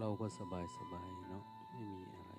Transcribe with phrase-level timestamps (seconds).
[0.00, 2.32] เราก็สบายสบายเนาะไม่มีอะไร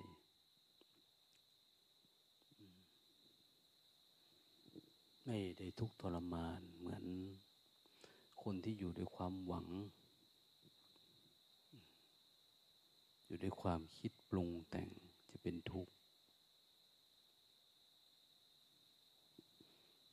[5.26, 7.06] ไม่ได้ทุกทรมานเหมือน
[8.44, 9.68] คนที่อยู่ด้วยความหวัง
[13.26, 14.90] อยู่ด้วยความคิดปรุงแต่ง
[15.30, 15.94] จะเป็นทุกข์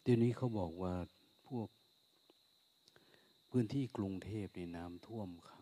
[0.02, 0.94] เดี๋ยวนี้เขาบอกว่า
[1.46, 1.68] พวก
[3.50, 5.58] พื้นที่กรุงเทพในน้ำท่วมขั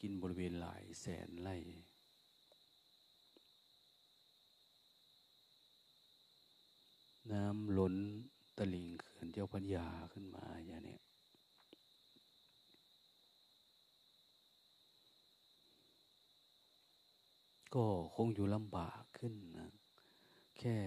[0.00, 1.56] กินบริเวณหลายแสนไร่
[7.32, 7.94] น้ำล้น
[8.56, 10.98] ตลิ่งเขื่อนเจ้าพัญญาขึ้นมาอย่างนี้
[17.74, 19.70] ก็คงอยู่ลำบากขึ้นนะ
[20.58, 20.78] แค่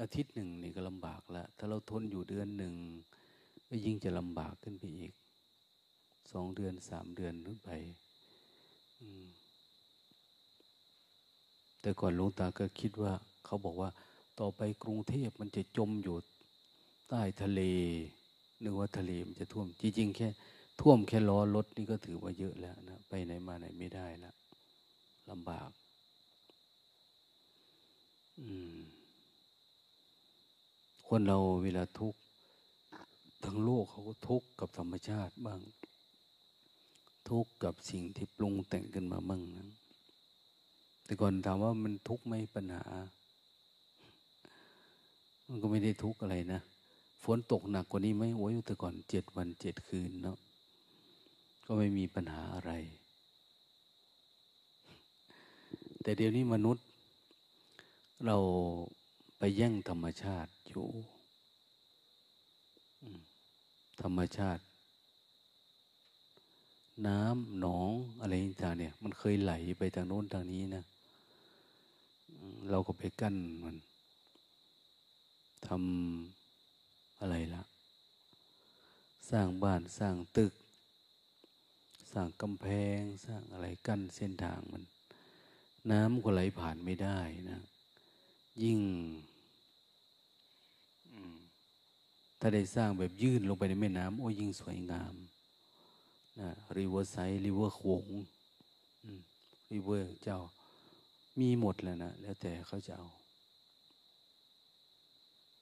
[0.00, 2.74] อาทิตย์หนึ่งนี่ก็ลำบากแล้วถ้าเราทนอยู่เดือนหนึ่ง
[3.68, 5.12] ก็ยิ่งจะลำบากขึ้นไปอีก
[6.32, 7.70] สองเดือนสามเดือนขึ้นไป
[11.80, 13.12] แต่ก่อนหลวงตาก็คิดว่า
[13.44, 13.90] เขาบอกว่า
[14.40, 16.16] ต่อไปกรุงเทพมันจะจมอยู่
[17.08, 17.60] ใต้ทะเล
[18.62, 20.28] นึกว่าทะเลมันจะท่วม จริงๆแค่
[20.80, 24.34] ท่วมแค่ล้อรถนี่ก็ถือว่าเยอะแล้วนะไปไหนมาไหนไม่ได้แล้ว
[25.30, 25.70] ลำบาก
[28.38, 28.78] อืม
[31.08, 32.18] คนเราเวลาทุกข์
[33.44, 35.60] ทั้งโลกเขาก็ทุกข์กับธรรมชาติบ้าง
[37.28, 39.68] ทุกข์กับสิ่งที่ปรุงแต่งขึ้นมาบ้างนะ
[41.04, 42.84] แต่ก่อนถามว่ามันทุกข์ไหมปัญหา
[45.48, 46.60] มันก็ไม่ได้ทุกข์อะไรนะ
[47.24, 50.36] ฝนตกหนักกว่านี้ไหมโอ้ยแต่ก่อนเจ็ดวันเจ็ดคืนเนาะ
[51.66, 52.72] ก็ไม่มีปัญหาอะไร
[56.02, 56.84] แต่เดี๋ยวนี้มนุษย์
[58.26, 58.36] เรา
[59.38, 60.86] ไปแย่งธรรมชาติอยู่
[64.00, 64.62] ธรรมชาติ
[67.06, 70.84] น้ำหนองอะไรต่างเนี่ย มันเคยไหลไปทางโน้นทางนี้นะ
[72.70, 73.76] เราก็ไปกั้นมัน
[75.66, 77.62] ทำอะไรละ
[79.30, 80.52] สร้างบ้านสร้างตึก
[82.12, 82.66] สร้างกำแพ
[82.98, 84.82] ง สร้างอะไรกั้นเส้นทางมัน
[85.90, 87.18] น้ำก็ไหลผ่านไม่ได้
[87.50, 87.60] นะ
[88.62, 88.78] ยิ่ง
[92.40, 95.14] ถ้าได้สร้างแบบยื่นลงไปในแม่น้ำโอ้ยิ่งสวยงาม
[96.40, 98.06] นะริเวอร์ไซด์ริเวอร์โขง
[99.72, 100.40] ริเวอร์เจ้า
[101.40, 103.08] มีหมดแล้วนะ แล้วแต่เขาจะเอา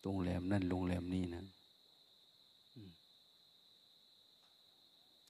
[0.03, 1.45] โรงแรมนั่นโรงแรมนี่นะ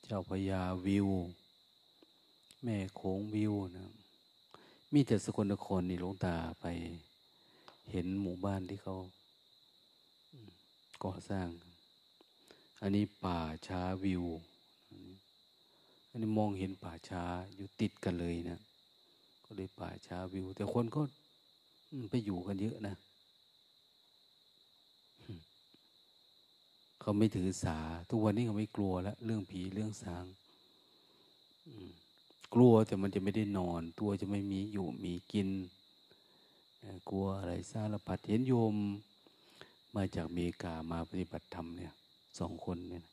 [0.04, 1.08] เจ้าพยาวิว
[2.62, 3.88] แม่โขงวิวนะ
[4.92, 6.66] มีแต่สกลนครนี่หลวงตาไป
[7.90, 8.96] เห็นหมู่บ้านที่เขา
[11.04, 11.48] ก่อสร้าง
[12.80, 14.24] อันนี้ป่าช้าวิว
[16.10, 17.22] อันนี้มองเห็นป่าช้า
[17.54, 18.60] อยู่ติดกันเลยนะ
[19.44, 21.02] ก็เลยป่าช้าวิว แต่คนก็
[22.10, 22.96] ไปอยู่กันเยอะนะ
[27.00, 27.78] เขาไม่ถือสา
[28.10, 30.24] ทุกวันนี้เขาไม่กลัวแล้วเรื่องผีเรื่องสาง
[32.54, 35.48] กลัวแต่มันจะไม่ได้นอน ตัวจะไม่มีอยู่มีกิน
[37.08, 38.74] กลัวอะไรสารพัดเห็นโยม
[39.96, 41.92] มาจากเมกามาปฏิบัติธรรมเนี่ย
[42.38, 43.04] สองคนเนี่ย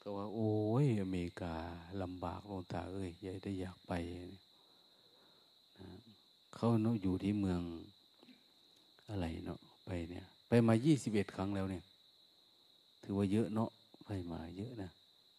[0.00, 0.54] ก็ว่า โอ้
[0.84, 1.54] ยอเมริกา
[2.02, 3.92] ลำบากลงตาเอ้ยยายได้อยากไป
[4.32, 4.40] นะ
[6.54, 7.60] เขาเนาะอยู่ที่เมือง
[9.10, 11.84] อะไรเนาะไปเนี่ย ไปมายี่สิบเอ็ดครั้งแล้วเนี่ย
[13.02, 13.70] ถือว่าเยอะเนาะ
[14.04, 14.90] ไปมาเยอะนะ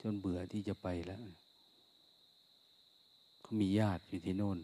[0.02, 1.20] จนเบื่อที่จะไปแล้ว
[3.42, 4.60] เขามีญาติอยู่ที่โน่น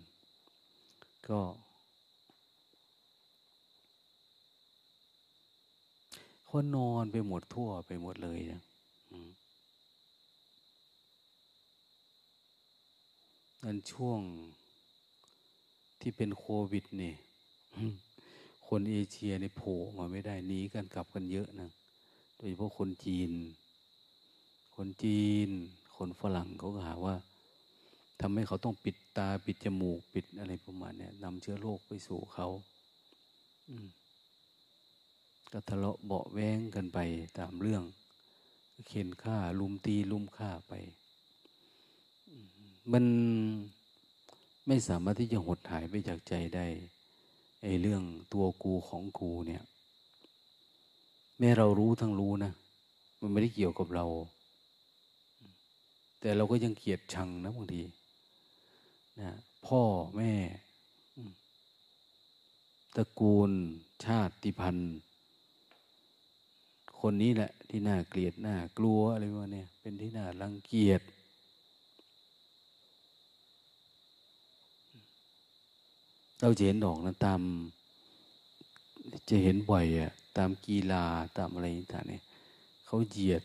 [1.30, 1.39] ก็
[6.56, 8.62] คนนอนไปหมดทั่วไปหมดเลยนะ
[13.63, 14.19] นั่นช่วง
[16.01, 17.13] ที่เป็นโควิดนี่
[18.68, 21.69] คนเอเชียในโผล่มาไม่ได้หนีกันกลับกันเยอะนะ
[22.38, 23.31] โดยเฉพาะคนจีน
[24.75, 25.50] คนจีน
[25.97, 27.15] คนฝรั่งเขาก็หาว่า
[28.21, 32.47] ทำให้เขาต้องปิดตาปิดจมูกปิดอะไรประมาณนี้นำเชื้อโรคไปสู่เขา
[33.69, 33.88] อืม
[35.51, 37.00] ก็ทะเลาะเบาแวงกันไป
[37.38, 37.83] ตามเรื่อง
[38.88, 40.74] เข็นฆ่าลุมตีลุมฆ่าไป
[42.92, 43.06] มัน
[44.68, 46.65] ไม่สามารถที่จะหดหายไปจากใจได้
[47.62, 48.03] ไอ้เรื่อง
[48.33, 49.63] ตัวกูของกูเนี่ย
[51.39, 52.51] แม้เรารู้ทั้งรู้นะ
[53.21, 54.06] มันไม่ได้เกี่ยวกับเรา
[56.19, 57.81] แต่เราก็ยังเกลียดชังนะบางที
[59.21, 59.31] นะ
[59.68, 59.81] พ่อ
[60.15, 60.33] แม่
[62.95, 63.51] ตระกูล
[64.06, 64.97] ชาติพันธุ์
[67.01, 71.01] คนนี้แหละ ที่น่าเกลียดน่ากลัวอะไรประมาณนี้เป็นที่น่ารังเกียจ
[76.42, 77.42] เราจะเห็นดอกนะตาม
[79.30, 81.06] จะเห็นบ่อยอะตามกีฬา
[81.38, 82.24] ตามอะไรต่างเนี่ย
[82.86, 83.44] เขาเหยียด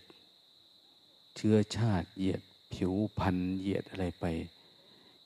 [1.36, 2.40] เชื้อชาติเหยียด
[2.72, 4.24] ผิวพันธุ์เหยียดอะไรไป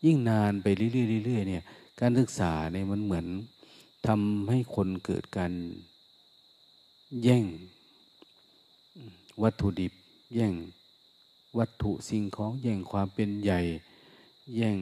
[0.05, 1.65] ยิ่งนานไปเรื่อยๆเนี่ย
[2.01, 3.27] การศึกษาเนี่ยมันเหมือน
[4.07, 5.53] ทำให้คนเกิดการ
[7.23, 7.45] แย่ง
[9.43, 9.93] วัตถุดิบ
[10.35, 10.55] แย่ง
[11.59, 13.61] วัตถุสิ่งของแย่งความเป็นใหญ่
[14.57, 14.79] แย่ง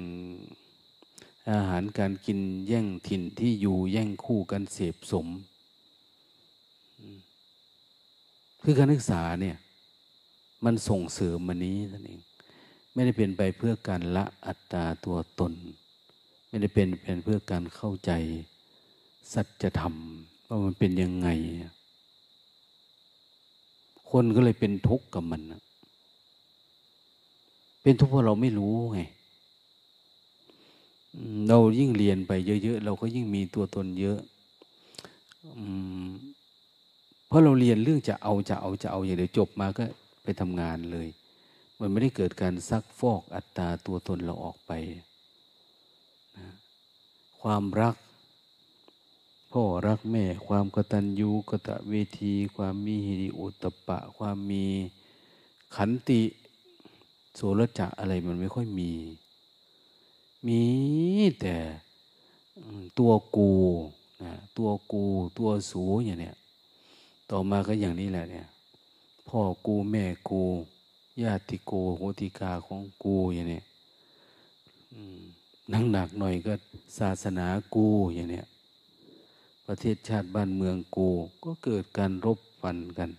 [1.51, 2.39] อาหารการกิน
[2.69, 5.27] แย่งถิ่นที่อยู่แย่งคู่กันเสพสม
[8.63, 9.57] คือการศึกษาเนี่ย
[10.65, 12.21] มันส่งเสริมมันนี้นั่นเอง
[12.93, 15.53] ไม่ได้เป็นไปเพื่อการละอัตตาตัวตน
[16.49, 18.13] ไม่ได้เป็นเป็นเพื่อการเข้าใจ
[19.33, 19.95] สัจธรรม
[20.47, 21.29] ว่ามันเป็นยังไง
[24.11, 25.61] คนก็เลยเป็นทุกข์กับมันนะ
[27.83, 29.01] เป็นทุกข์เพราะเราไม่รู้ไง
[31.49, 34.19] เรายิ่งเรียนไปเยอะๆเราก็ยิ่งมีตัวตนเยอะ
[37.27, 39.85] เพราะเราเรียนเรื่องจะเอาจะเอาจะเอาอย่างเดียวจบมาก็
[40.23, 41.09] ไปทำงานเลย
[41.79, 44.73] มันไม่ได้เกิดการซักฟอกอัตตาตัวตนเราออกไป
[46.37, 46.47] นะ
[47.41, 47.95] ความรัก
[49.53, 54.67] พ่อรักแม่ ความกตัญญูกตเวที ความมีหิริโอตปะ ความมี
[55.77, 56.23] ขันติ
[57.35, 58.93] โสรจะอะไรมันไม่ค่อยมี
[60.47, 60.63] มี
[61.41, 61.57] แต่
[62.99, 63.51] ตัวกู
[64.25, 65.05] นะตัวกู
[65.39, 66.37] ตัวสูอย่างเนี้ย
[67.31, 68.47] ต่อมาก็อย่างนี้แหละเนี่ย
[69.29, 70.43] พ่อกูแม่กู
[71.23, 73.65] ญาติโกโหติกาของกูอย่างเนี้ย
[75.73, 76.55] นั่งหนักหน่อยก็
[76.99, 78.47] ศาสนากูอย่างเนี้ย
[79.69, 81.09] ประเทศชาติบ้านเมืองกู
[81.45, 83.11] ก็เกิดการรบฟันกัน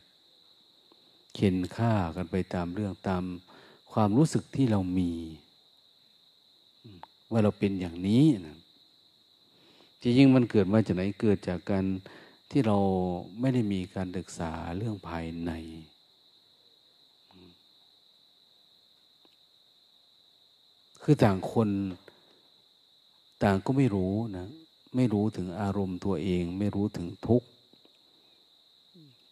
[1.35, 3.23] เข็นฆ่ากันไปตามเรื่องตาม
[3.91, 5.11] ความรู้สึกที่เรามี
[7.31, 8.57] ว่าเราเป็นอย่างนี้นะ
[10.01, 11.85] จริงๆมันเกิดมาจากไหนเกิดจากการ
[12.49, 12.77] ที่เรา
[13.39, 15.51] ไม่ได้มีการศึกษาเรื่องภายใน
[21.03, 21.69] คือต่างคน
[23.43, 24.47] ต่างก็ไม่รู้นะ
[24.95, 27.43] ไม่รู้ถึงอารมณ์ตัวเอง ไม่รู้ถึงทุก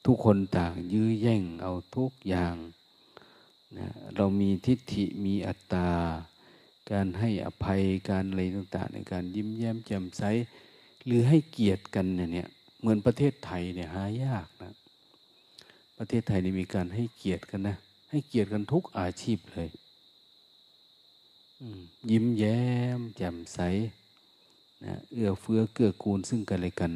[0.05, 2.55] ทุกคนต่างยื้อแย่งเอาทุกอย่าง
[3.77, 5.89] นะเรามีทิฏฐิมีอัตตา
[6.91, 10.23] การให้อภัยการอะไรต่างๆ ในการยิ้มแย้มแจ่มใส
[11.05, 12.49] หรือให้เกียรติกันเนี่ย
[12.79, 14.73] เหมือนประเทศไทยเนี่ยหายากนะ
[15.97, 17.77] ประเทศไทยนี่มีการให้เกียรติกันนะ
[18.09, 19.69] ให้เกียรติกันทุกอาชีพเลย
[22.11, 22.61] ยิ้มแย้
[22.97, 23.59] มแจ่มใส
[24.85, 26.91] นะเอื้อเฟื้อเกื้อกูลซึ่งกันและกัน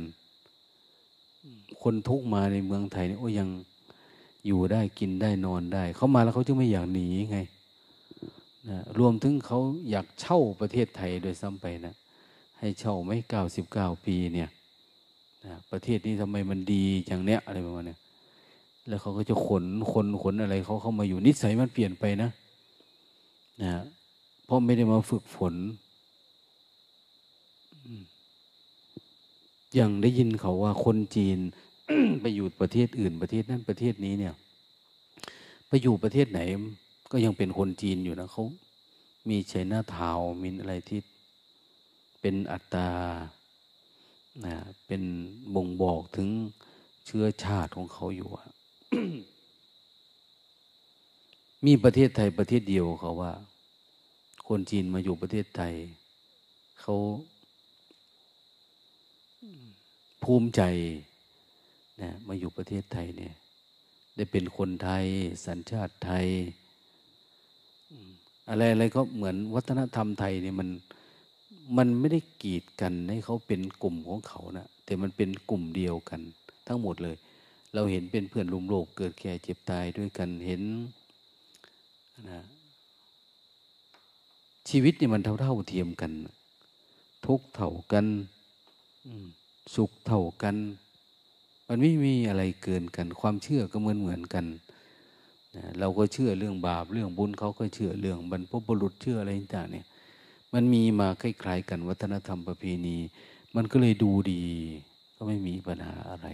[1.82, 3.50] คนทุกมาในเมืองไทยเนี่ยโอ้ยัง
[4.48, 7.40] อยู่ได้กินได้นอนได้ เขามาแล้วเขาจึงไม่อยากหนีไง
[8.70, 9.60] นะรวมถึงเขา
[9.90, 11.94] อยากเช่าประเทศไทยโดยซ้ำไปนะ
[12.60, 14.50] ให้เช่าไม่เก้าสิบเก้าปีเนี่ย
[15.46, 17.96] นะประเทศนี้ทำไมมันดีอย่างเนี้ยอะไรประมาณนี้
[18.88, 22.30] แล้วเขาก็จะขนคนขนอะไรเขาเข้ามาอยู่นิสัยมันเปลี่ยนไปนะ
[23.62, 23.82] นะ
[24.46, 25.54] เพราะไม่ได้มาฝึกฝน
[29.76, 31.40] อย่างได้ยินเขาว่าคนจีน
[32.22, 34.36] ไปอยู่ประเทศอื่นประเทศนั้นประเทศนี้เนี่ย
[35.68, 36.40] ไปอยู่ประเทศไหน
[37.12, 38.44] ก็ยังเป็นคนจีนอยู่นะเขา
[39.30, 41.00] มีเชน่าทาวมีอะไรที่
[42.22, 42.90] เป็นอัตตา
[44.46, 45.02] นะเป็น
[45.56, 46.28] บ่งบอกถึง
[47.06, 48.48] เชื้อชาติของเขาอยู่อะ
[51.66, 53.32] มีประเทศไทยประเทศเดียวเขาว่า
[54.48, 55.74] คนจีนมาอยู่ประเทศไทย
[56.82, 56.96] เขา
[60.24, 60.62] ภูมิใจ
[62.02, 63.34] นะมาอยู่ประเทศไทยเนี่ย
[64.16, 65.06] ได้เป็นคนไทย
[65.46, 66.28] สัญชาติไทย
[68.50, 70.70] อะไรอะไรก็เหมือนวัฒนธรรมไทยเนี่ยมัน
[71.78, 76.22] มันไม่ได้กีดกันให้เขาเป็นกลุ่มของเขานะแต่มันเป็นกลุ่มเดียวกัน
[76.68, 77.16] ทั้งหมดเลย
[77.74, 80.64] เราเห็นเป็นเพื่อนรุมโลกเกิดแก่เจ็บตายด้วยกันเห็น
[82.30, 82.42] นะ
[84.70, 86.12] ชีวิตเนี่ยมันเท่าเท่าเทียมกัน
[87.26, 88.06] ทุกเท่ากัน
[89.76, 90.56] สุขเท่ากัน
[91.68, 94.46] มันไม่มีอะไรเกินกัน ความเชื่อก็เหมือนเหมือนกัน
[95.80, 99.86] เราก็เชื่อเรื่องบาปเรื่องบุญเขาก็เชื่อเรื่องบรรพบุรุษเชื่ออะไรต่างเนี่ย
[100.54, 102.98] มันมีมาคล้ายๆกันวัฒนธรรมประเพณี
[103.56, 104.44] มันก็เลยดูดี
[105.16, 106.28] ก็ไม่มีปัญหาอะไร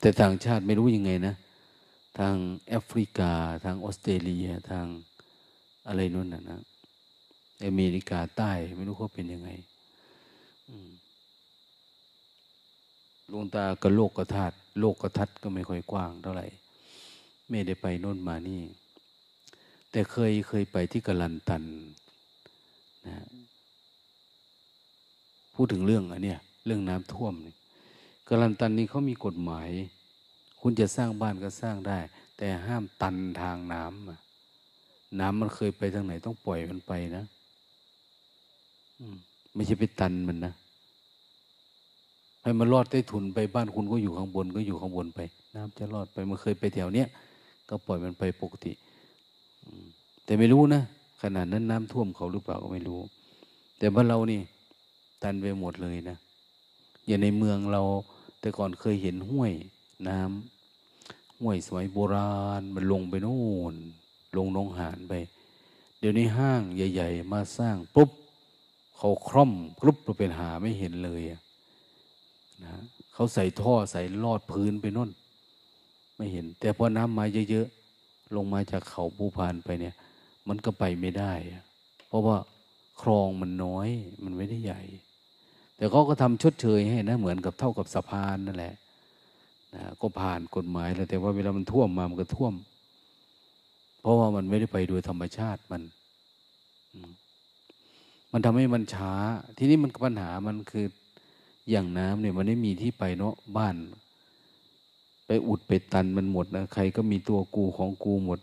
[0.00, 1.34] แต่ต่างชาติไม่รู้ยังไงนะ
[2.18, 2.34] ทาง
[2.68, 3.32] แอฟริกา
[3.64, 4.86] ทางออสเตรเลีย ทาง
[5.86, 6.60] อะไรนู่นน่ะนะ
[7.64, 9.50] อเมริกาใต้ไม่รู้เขาเป็นยังไง
[13.32, 16.46] ลงตาก็โลกกระทัดโลกกระทัดก็ไม่ค่อยกว้างเท่าไหร่
[17.48, 18.62] ไม่ได้ไปโน่นมานี่
[19.90, 21.62] แต่เคยเคยไปที่กลันตัน
[23.06, 23.16] นะ
[25.54, 27.54] พูดถึงเรื่องอันเนี้ยเรื่องน้ำท่วมนี่
[28.28, 29.68] กลันตันนี้เขามีกฎหมาย
[30.60, 31.98] คุณจะสร้างบ้านก็สร้างได้
[32.38, 37.24] แต่ห้ามตันทางน้ำน้ำมันเคยไปทางไหนต้องปล่อยมันไปนะ
[39.54, 40.52] ไม่ใช่ไปตันมันนะ
[42.42, 45.20] ให้มันรอดใต้ถุนไปบ้านคุณก็อยู่ข้างบนก็อยู่ข้างบนไป
[45.54, 47.08] น้ำจะรอดไปมันเคยไปแถวเนี้ย
[47.68, 48.72] ก็ปล่อยมันไปปกติ
[50.24, 50.82] แต่ไม่รู้นะ
[51.22, 53.00] ขนาดนั้นน้ำท่วมเขาหรือเปล่าก็ไม่รู้
[53.78, 54.40] แต่บ้านเรานี่
[55.22, 56.16] ตันไปหมดเลยนะ
[57.06, 57.82] อย่างในเมืองเรา
[58.40, 59.52] แต่ก่อนเคยเห็นห้วย
[60.08, 63.40] น้ำห้วยสมัยโบราณ มันลงไปโน่
[63.72, 63.74] น
[64.36, 65.14] ลงนองหานไป
[65.98, 68.10] เดี๋ยวนี้ห้างใหญ่ ๆ มาสร้างปุ๊บ
[69.00, 71.22] เขาคร่อมกรุบเราเป็นหาไม่เห็นเลย
[72.64, 72.74] นะ
[73.14, 75.10] เขาใส่ท่อใส่ลอดพื้นไปน่น
[76.16, 79.94] ไม่เห็น แต่พอน้ำมาเยอะๆลงมาจากเขาภูพานไปเนี่ย
[80.48, 81.32] มันก็ไปไม่ได้
[82.06, 82.36] เพราะว่า
[83.02, 83.88] คลองมันน้อย
[84.24, 84.82] มันไม่ได้ใหญ่
[85.76, 88.74] แต่เขาก็ทำชดเชยให้นะเหมือนกับเท่ากับสะพานนั่นแหละ
[89.74, 92.54] นะก็ผ่านกฎหมายแล้วแต่ว่าเวลามันท่วมมามันก็ท่วม
[94.00, 95.82] เพราะว่ามันไม่ได้ไปโดยธรรมชาติมัน
[98.32, 99.12] มันทำให้มันช้า
[99.58, 100.86] ทีนี้มันปัญหามันคือ
[101.70, 103.76] อย่างน้ำเนี่ยมันไม่มีที่ไปเนาะบ้าน
[105.26, 108.40] ไปอุดไปตันมันหมดนะใครก็มีตัวกูของกูหมด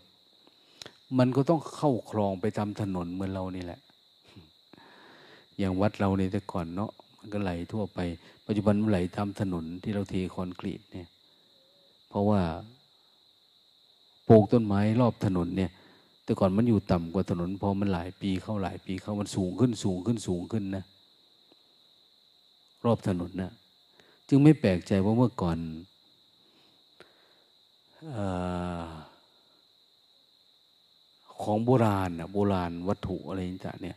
[1.18, 3.80] มันก็ต้องเข้าคลองไปตามถนนเหมือนเรานี่แหละ
[5.58, 7.98] อย่างวัดเราในแต่ก่อนเนาะมันก็ไหลทั่วไป
[8.46, 11.08] ปัจจุบันมันไหลตามถนนที่เราเทคอนกรีตเนี่ย
[12.08, 12.40] เพราะว่า
[14.28, 15.70] ปลูกต้นไม้รอบถนนเนี่ย
[16.28, 20.84] แต่ก่อนมันอยู่ต่ำกว่าถนนพอมันหลายปีเข้าหลายปีเข้ามันสูงขึ้นสูงขึ้นสูงขึ้นนะ
[22.84, 23.52] รอบถนนนะ
[24.28, 25.58] จึงไม่แปลกใจว่าเมื่อก่อน
[28.16, 28.18] อ
[31.42, 33.96] ของโบราณนะโบราณวัตถุอะไรต่างเนี่ย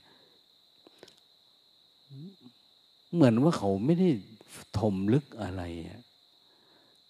[3.14, 4.10] เหมือนว่าเขาไม่ได้
[4.80, 5.64] ถมลึกอะไร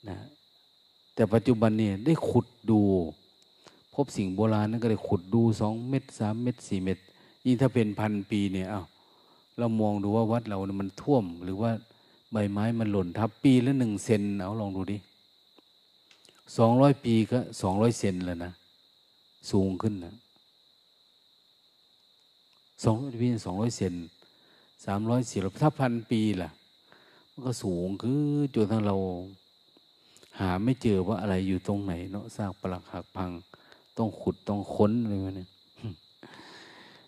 [0.09, 0.17] นะ
[1.13, 2.81] แต่ปัจจุบันเนี่ยได้ขุดดู
[3.95, 6.99] พบสิ่งโบราณนั่นก็เลยขุดดูสองเม็ดสามเม็ดสี่เม็ด
[7.45, 8.81] ยิ่งถ้าเป็นพันปีเนี่ยอ้า
[9.57, 11.71] เรามองดูว่าวัดเราเนี่ยมันท่วม หรือว่า
[12.31, 14.97] ใบไม้มันหล่นทับปีละหนึ่งเซนเอาลองดูดิ
[16.57, 18.51] สองร้อยปีก็สองร้อยเซนแล้วนะ
[19.51, 20.15] สูงขึ้นนะ
[22.83, 23.93] สองร้อยปีสองร้อยเซน
[24.85, 26.49] สามร้อยสี่ร้อยถ้าพันปีล่ะ
[27.31, 28.23] มันก็สูงคือ
[28.55, 28.95] จนทั้งเรา
[30.39, 33.31] หาไม่เจอว่าอะไรอยู่ตรงไหนเนาะซากปรักหักพัง
[33.97, 35.49] ต้องขุดต้องค้นอะไรมาเนี่ย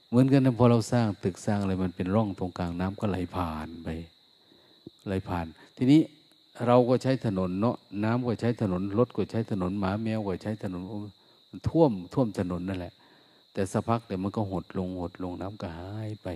[0.08, 3.90] เหมือนกันนะพอเราสร้างตึกสร้างอะไรมันเป็นร่องตรงกลางน้ำก็ไหลผ่านไป
[5.08, 5.46] ไหลผ่าน
[5.78, 6.02] ทีนี้
[6.66, 10.82] เราก็ใช้ถนนเนาะน้ำก็ใช้ถนนรถก็ใช้ถนนหมาแมวก็ใช้ถนน
[11.50, 12.94] มันท่วมท่วมถนนนั่นแหละ
[13.54, 16.28] แต่สักพักเดี๋ยวมันก็หดลงหดลงน้ำก็หายไป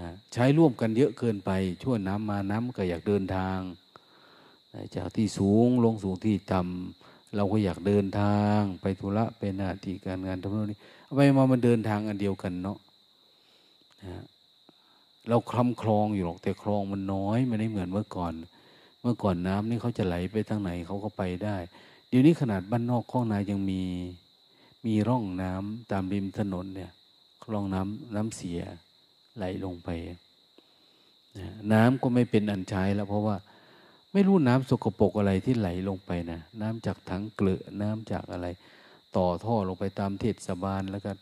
[0.00, 1.50] นะใช้ร่วมกันเยอะเกินไป
[1.82, 3.58] ช่วน้ำมาน้ำก็อยากเดินทาง
[4.96, 10.78] จากที่สูงลงสู่ที่ต่ำ เราก็อยากเดินทางไปธุระไปหน้าที่การงานทำนู่นนี่
[11.16, 12.78] ไปมามันเดินทางอันเดียวกันเนาะ
[14.04, 14.22] นะ
[15.28, 18.32] เราคลำคลองอยู่หรอกแต่คลองมันน้อยมันไม่เหมือนเมื่อก่อน
[19.00, 21.56] เมื่อก่อนน้ำนี่เขาจะไหลไปทางไหนเขาก็ไปได้
[22.08, 23.82] เดี๋ยวนี้ขนาดบ้านนอกข้องนายังมี
[24.86, 26.90] มีร่องน้ำตามริมถนนเนี่ย
[27.44, 28.60] คลองน้ำน้ำเสีย
[29.36, 29.88] ไหลลงไป
[31.38, 33.36] นะน้ำก็ไม่เป็นอันใช้แล้วเพราะว่า
[34.14, 38.46] ไม่รู้น้ำสกปรกอะไรที่ไหลลงไปนะน้ำจากถังเกลือน้ำจากอะไร
[39.16, 41.12] ต่อท่อลงไปตามเทศบาลแล้วก็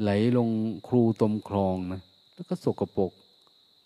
[0.00, 0.48] ไหลลง
[0.88, 2.00] ครูตมคลองนะ
[2.34, 3.12] แล้วก็สกปรก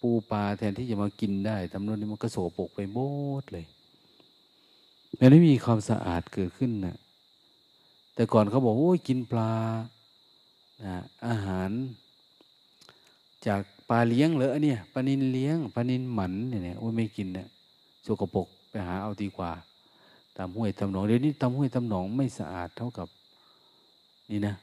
[0.00, 2.98] ปูปลาแทนที่จะมากินได้ทำนู้นนี่มันก็สกปรกไปหม
[3.40, 3.64] ดเลย
[5.18, 6.96] มันไม่มีความสะอาดเกิดขึ้นนะ
[8.14, 9.52] แต่ก่อนเขาบอกโอ้ยกินปลา
[10.84, 11.70] นะอาหาร
[13.46, 17.48] จาก ปลาเลี้ยงเหรอเนี่ยปลานินเลี้ยงปลานินหมันเนี่ยโอ้ยไม่กินเนี่ย
[18.06, 19.50] สกปรกไปหาเอาดีกว่า
[20.36, 23.08] ตามห้วยตามหนองเดี๋ยวนี้ตามห้วยตามหนองไม่สะอาดเท่ากับ
[24.30, 24.54] นี่นะ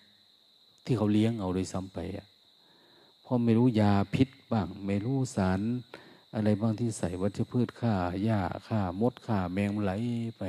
[0.85, 2.25] ที่เขาเลี้ยงเอาโดยซ้ำไปอะ
[3.23, 5.61] เพราะไม่รู้ยาพิษบ้าง ไม่รู้สาร
[6.35, 9.91] อะไรบ้างที่ใส่วัชพืชฆ่าหญ้าฆ่ามดฆ่าแมงไหล
[10.37, 10.43] ไป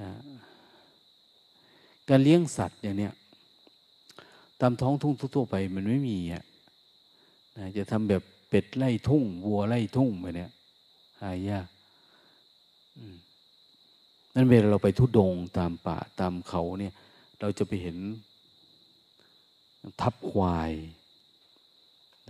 [0.00, 0.08] นะ
[2.08, 3.12] การเลี้ยงสัตว์อย่างเนี้ย
[4.60, 6.44] ตามท้องทุ่งทั่วไปมันไม่มีอะ
[7.56, 10.50] นะจะทำแบบเป็ดไล่ทุ่ง วัวไล่ทุ่งไปเนี่ย
[11.20, 11.68] หายาก
[14.34, 16.94] นั่นเวลาเราไปทุดงตามป่าตามเขาเนี่ย
[17.40, 17.98] เราจะไปเห็น
[20.00, 20.72] ทับควาย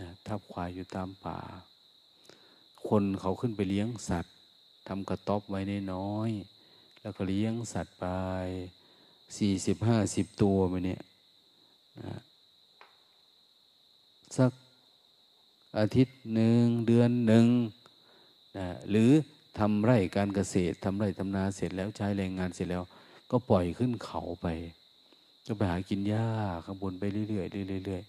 [0.00, 1.40] นะทับควายอยู่ตามป่า
[2.88, 4.34] คนเขาขึ้นไปเลี้ยงสัตว์
[4.88, 5.60] ทำกระต๊อบไว้
[5.94, 6.30] น้อย
[7.00, 8.06] แล้วก็เลี้ยงสัตว์ไป
[9.38, 11.02] สี่สิบห้าสิบตัวไปเนี่ย
[12.02, 12.20] นะ
[14.36, 14.52] สัก
[15.78, 17.46] อาทิตย์หนึ่งเดือนหนึ่ง
[18.58, 19.10] นะหรือ
[19.58, 22.82] ทำไร่การเกษตรทำไร่ทำนาเสร็จแล้วใช้แรงงานเสร็จแล้ว
[23.30, 24.46] ก็ปล่อยขึ้นเขาไป
[25.46, 26.26] ก็ไปหากินหญ้า
[26.64, 28.02] ข้างบนไปเรื่อยๆเรื่อย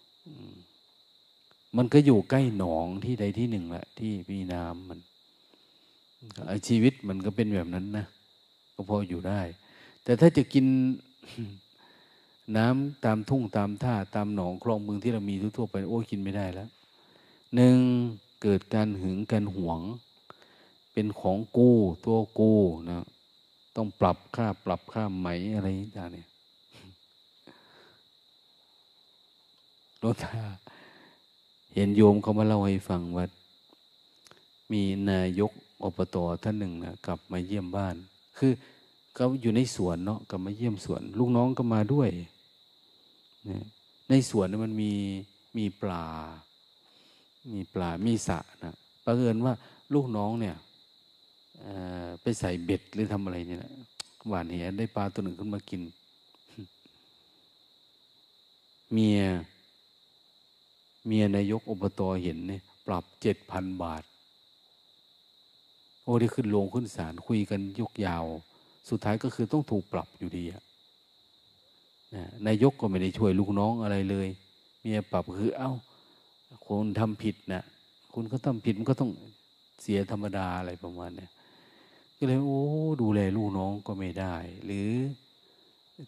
[0.00, 4.98] ๆมันก็อยู่ใกล้หนองที่ใดที่หนึ่งแหละที่มีน้ำมัน
[6.68, 8.06] ชีวิตมันก็เป็นแบบนั้นนะ
[8.74, 9.40] ก็พออยู่ได้
[10.04, 10.66] แต่ถ้าจะกิน
[12.56, 16.68] น้ำตามทุ่งตามท่าตามหนองคลองเมืองที่เรามีทั่วไป โอ้กินไม่ได้แล้ว
[17.54, 17.78] หนึ่ง
[18.42, 19.80] เกิดการหึงการหวง
[20.92, 22.60] เป็นของกู้ตัวกู้
[22.90, 23.04] นะ
[23.76, 25.66] ต้องปรับค่าปรับค่าไหมอะไร
[25.98, 26.28] ต่างเนี่ย
[30.02, 30.32] รถตา
[31.74, 33.24] เห็นโยมเขามาเล่าให้ฟังว่า
[34.72, 37.96] มีนายกอบตท่านหนึ่งนะกลับมาเยี่ยมบ้าน
[38.38, 38.52] คือ
[39.16, 42.08] ก็อยู่ในสวนเนาะกลับมาเยี่ยมสวน ลูกน้องก็มาด้วย
[43.48, 43.64] นะ
[44.08, 44.92] ในสวนมันมี
[45.56, 46.04] มีปลา
[47.54, 48.74] มีปลา มีสะนะ
[49.04, 49.54] ประเอินว่า
[49.94, 50.56] ลูกน้องเนี่ย
[52.22, 53.72] ไปใส่เบ็ดหรือทำอะไรเนี่ยนะ
[54.28, 55.82] หวานเหียได้ปลาตัวหนึ่งขึ้นมากิน
[58.92, 59.20] เมีย
[61.06, 64.02] เมียนายกอบตเห็นเนี่ยปรับเจ็ดพันบาท
[66.02, 68.24] โอ้ได้ขึ้นลงขึ้นศาลคุยกันยกยาว
[68.88, 70.62] สุดท้ายก็คือต้องถูกปรับอยู่ดีอะ
[72.46, 74.28] นายกก็ไม่ได้ช่วยลูกน้องอะไรเลย
[74.80, 75.72] เมียปรับคือเอา้า
[76.64, 77.64] คุณทำผิดนะ
[78.12, 79.10] คุณก็ทำผิดมันก็ต้อง
[79.82, 81.30] เสียธรรมดาอะไรประมาณเนี้ย
[82.16, 82.62] ก็เลยโอ้
[83.02, 84.90] ดูแลลูกน้องก็ไม่ได้ หรือ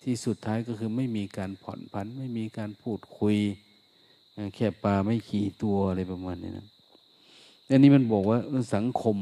[0.04, 3.36] ที่สุดท้ายก็คือไม่มีการผ่อนผัน ไม่มีการพูดคุย
[4.54, 6.66] แค่ปลาไม่ขี่ตัวอะไรประมาณนี้นะ
[7.70, 8.38] อันนี้มันบอกว่า
[8.74, 9.16] สังคม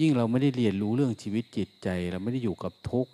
[0.00, 3.12] ยิ่งเราไม่ได้เรียนรู้เรื่องชีวิตจิตใจ เราไม่ได้อยู่กับทุกข์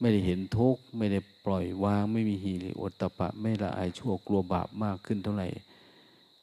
[0.00, 5.48] ไม่ได้เห็นทุกข์ไม่ได้ปล่อยวาง ไม่มีหีริโอตตะปะ ไม่ละอายชั่วกลัวบาปมากขึ้นเท่าไหร่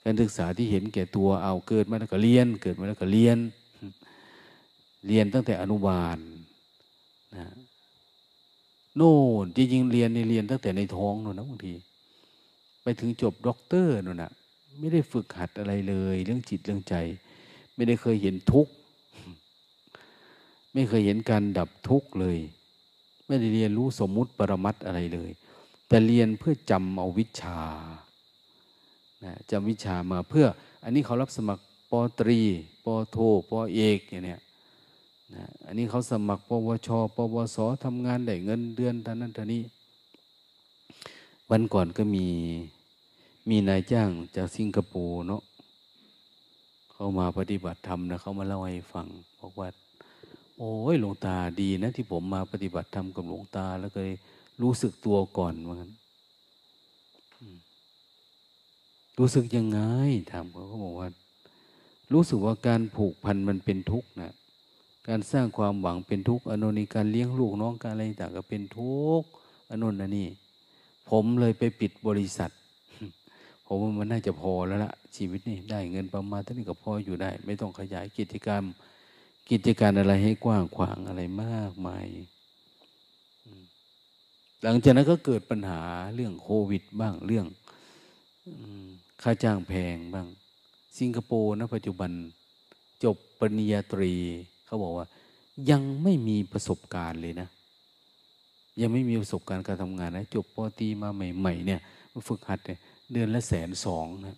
[0.08, 3.38] การศึกษาที่เห็นแก่ตัวเอาเกิดมาแล้วก็เรียน เกิดมาแล้วก็เรียน
[5.08, 6.18] เรียนตั้งแต่อนุบาล
[7.36, 7.46] นะ
[8.96, 11.74] โน่นจริงๆเรียนในเรียนตั้งแต่ในท้องนู่นนะบางที
[12.84, 14.32] ไปถึงจบด็อกเตอร์นู่นนะ
[14.80, 16.96] ไม่ได้ฝึกหัดอะไรเลย เรื่องจิตเรื่องใจ
[17.76, 18.74] ไม่ได้เคยเห็นทุกข์
[20.74, 22.38] ไม่เคยเห็นการดับทุกข์เลย
[23.28, 25.32] ไม่ได้เรียนรู้สมมุติปรมัตอะไรเลย
[25.88, 27.60] แต่เรียนเพื่อจำเอาวิชา
[29.52, 30.46] จำวิชามาเพื่อ
[30.84, 32.40] อันนี้เขารับสมัครปตรี
[32.84, 33.18] ปโท
[33.50, 34.40] ปเอกอย่างเนี้ย
[35.36, 39.62] นะอันนี้เขาสมัครปวชปวสทำงานได้เงินเดือนท่านั้นท่านี้
[41.50, 42.26] วันก่อนก็มี
[43.50, 45.42] มีนายจ้างจากสิงคโปร์เนาะ
[46.92, 49.08] เขามาปฏิบัติธรรมนะเขามาเล่าให้ฟัง
[49.40, 49.68] บอกว่า
[50.58, 54.00] โอ้ยหลวงตาดีนะ ที่ผมมาปฏิบัติธรรมกับหลวงตา แล้วก็
[54.62, 55.92] รู้สึกตัวก่อนว่างั้น
[59.18, 59.80] รู้สึกยังไง
[60.32, 61.10] ถามเขาเขาบอกว่า
[62.14, 64.34] รู้สึกว่าการผูกพันมันเป็นทุกข์นะ
[65.08, 69.30] การสร้างความหวังเป็นทุกข์อนุนีการเลี้ยงลูกน้องการอะไรต่างก็เป็นทุกข์
[69.72, 70.28] อนุนนี่
[71.10, 72.52] ผมเลยไปปิดบริษัท
[73.66, 78.64] ผมว่ามันน่าจะพอแล้วละชีวิตนี่ได้เงินประมาณเท่านี้ก็พออยู่ได้ ไม่ต้องขยายกิจกรรม
[79.50, 82.06] กิจการอะไรให้กว้างขวางอะไรมากมาย
[84.64, 85.82] หลังจากนั้นก็เกิดปัญหา
[86.16, 87.46] เรื่องโควิดบ้างเรื่อง
[89.22, 90.28] ค่าจ้างแพงบ้าง
[90.98, 92.12] สิงคโปร์นะปัจจุบัน
[93.04, 94.14] จบปริญญาตรี
[94.66, 95.06] เขาบอกว่า
[95.72, 97.48] ยังไม่มีประสบการณ์เลยนะ
[98.82, 101.82] ยังไม่มีประสบการณ์การทำงานนะ จบปตีมาใหม่ ๆ เนี่ย
[102.14, 102.80] มาฝึกหัดเนี่ย
[103.12, 104.38] เดือนละแสนสองนะ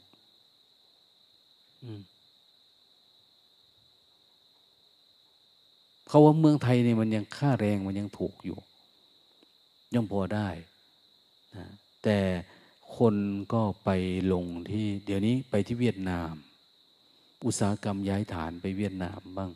[6.07, 8.57] เขาว่าเมืองไทยเนี่ยมันยังค่าแรงมันยังถูกอยู่
[9.93, 10.47] ยังพอได้
[11.55, 11.65] นะ
[12.03, 12.17] แต่
[12.95, 13.15] คน
[13.53, 13.89] ก็ไป
[14.33, 16.33] ลงที่เดี๋ยวนี้ไปที่เวียดนาม
[17.45, 19.51] อุตสาหกรรมย้ายฐานไปเวียดนามบ้าง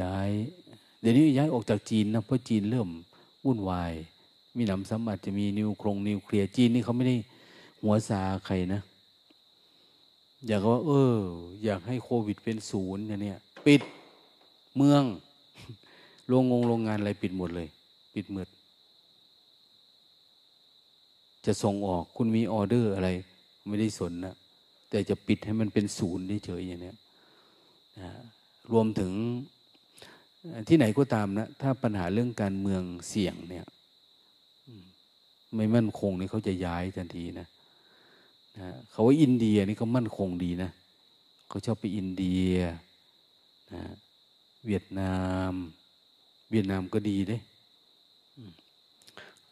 [0.00, 0.30] ย้าย
[1.00, 2.88] เดี๋ยวนี้ย้ายออกจากจีนนะเพราะจีนเริ่ม
[3.44, 3.92] วุ่นวาย
[4.56, 7.16] มีหนำซ้ำอาจจะมีนิวโครงนิวเคลียร์จีนนี่เขาไม่ได้
[7.82, 8.80] หัวซาใครนะ
[10.46, 11.16] อยากว่า เออ
[11.64, 13.80] อยากให้โควิดเป็นศูนย์เนี่ยปิด
[14.76, 15.02] เมือง
[16.28, 17.68] โรงงงโรงงานอะไรปิดหมดเลย
[18.14, 18.46] ปิดหมด
[21.46, 23.08] จะส่งออกคุณมีออเดอร์อะไร
[23.68, 24.34] ไม่ได้สนนะ
[24.90, 26.92] แต่จะปิดให้มันเป็นศูนย์เฉยอย่างนี้
[28.00, 28.12] นะ
[28.72, 29.12] รวมถึง
[30.68, 33.66] ที่ไหนก็ตามนะ ถ้าปัญหาเรื่องการเมืองเสี่ยงเนี่ย
[35.54, 37.46] ไม่มั่นคงนี่เขาจะย้ายทันทีนะ
[38.58, 40.70] นะเขาว่าอินเดียนี่เขามั่นคงดีนะ
[41.48, 42.54] เขาชอบไปอินเดีย
[43.74, 43.82] นะ
[44.66, 45.14] เวียดนา
[45.50, 45.52] ม
[46.50, 47.38] เวียดนามก็ดีเด้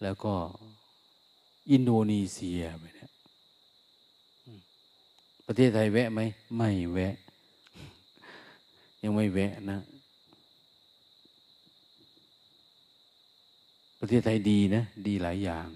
[0.02, 0.35] แล้วก็
[1.70, 3.11] อินโดนีเซียไปเนี่ย
[5.46, 6.20] ประเทศไทยแวะไหม
[6.57, 7.14] ไม่แวะ
[9.03, 9.79] ยังไม่แวะนะ
[14.01, 15.68] ประเทศไทยดีนะ ดีหลายอย่าง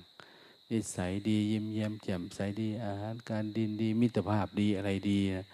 [0.70, 5.46] นิสัยดีเยี่ยมเยี่ยมแจ่มใสดีอาหารการดินดีมิตรภาพดีอะไรดีนะ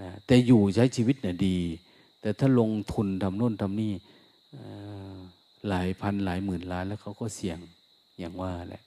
[0.00, 1.58] นะแต่อยู่ใช้ชีวิตเนี่ยดี
[2.20, 3.92] แต่ถ้าลงทุนทำโน่นทำนี่
[5.68, 7.58] หลายพันหลายหมื่นล้านแล้วเขาก็เสี่ยง
[8.18, 8.82] อย่างว่าแหละ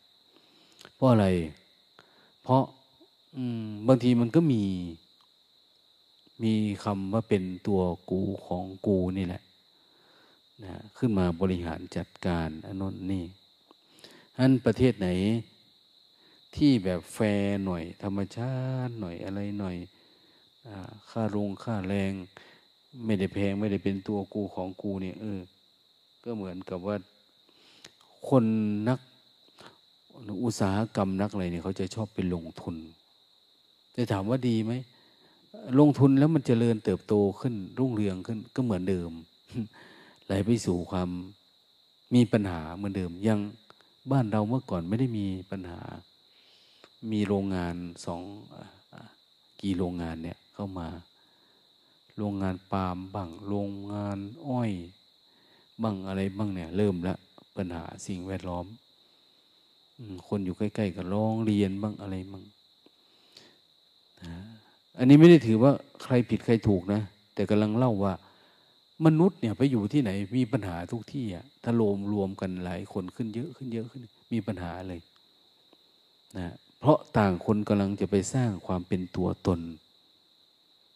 [1.06, 1.28] ราะอะไร
[2.44, 2.64] เพราะ
[3.88, 4.64] บางทีมันก็มี
[6.44, 9.44] มีคำว่าเป็นตัวกูของกูนี่แหละ
[10.64, 13.26] นะขึ้นมาบริหารจัดการอนนนี่
[14.40, 15.08] อันประเทศไหน
[16.56, 19.78] ที่แบบแฟร์หน่อย ธรรมชาติหน่อยอะไรหน่อย
[20.68, 20.70] อ
[21.10, 22.12] ค่าโรงค่าแรง
[23.06, 25.40] ไม่ได้แพงไม่ได้เป็นตัวกูของกูเนี่ยเออ
[26.24, 26.96] ก็เหมือนกับว่า
[28.30, 28.46] คน
[28.90, 29.00] นัก
[30.44, 32.76] อุตสาหกรรมนักอะไรเนี่ยเขาจะชอบไปลงทุน
[33.96, 34.74] จะถามว่าดีไหม
[35.80, 39.12] ลงทุนแล้วมันจเจริญเติบโตขึ้น รุ่งเรืองขึ้นก็เหมือนเดิม
[40.26, 41.10] ไหลไปสู่ความ
[42.14, 43.40] มีปัญหาเหมือนเดิม ยัง
[44.12, 45.82] บ้านเราเมื่อก่อนไม่ได้มีปัญหา
[47.12, 47.76] มีโรงงาน
[48.06, 48.22] สอง
[49.62, 50.88] กี่โรงงานเนี่ยเข้ามา
[52.18, 54.72] โรงงานปาล์มบ้างโรงงานอ้อย
[55.82, 57.16] บ้างอะไรบ้างเนี่ย เริ่มละ
[57.58, 58.66] ปัญหาสิ่งแวดล้อม
[60.28, 62.44] คนอยู่ใกล้ๆกับร้องเรียนบ้างอะไรบ้าง
[64.98, 65.72] อันนี้ไม่ได้ถือว่า
[66.04, 67.02] ใครผิดใครถูกนะ
[67.34, 68.14] แต่กำลังเล่าว่า
[69.06, 74.02] มนุษย์เนี่ยไปอยู่ที่ไหน มีปัญหาทุกที่อะถ้ารวมรวมกันหลายคนขึ้นเยอะขึ้นเยอะขึ้น
[74.34, 75.00] มีปัญหาเลย
[76.38, 79.60] นะเพราะต่างคนกำลังจะไปสร้างความเป็นตัวตน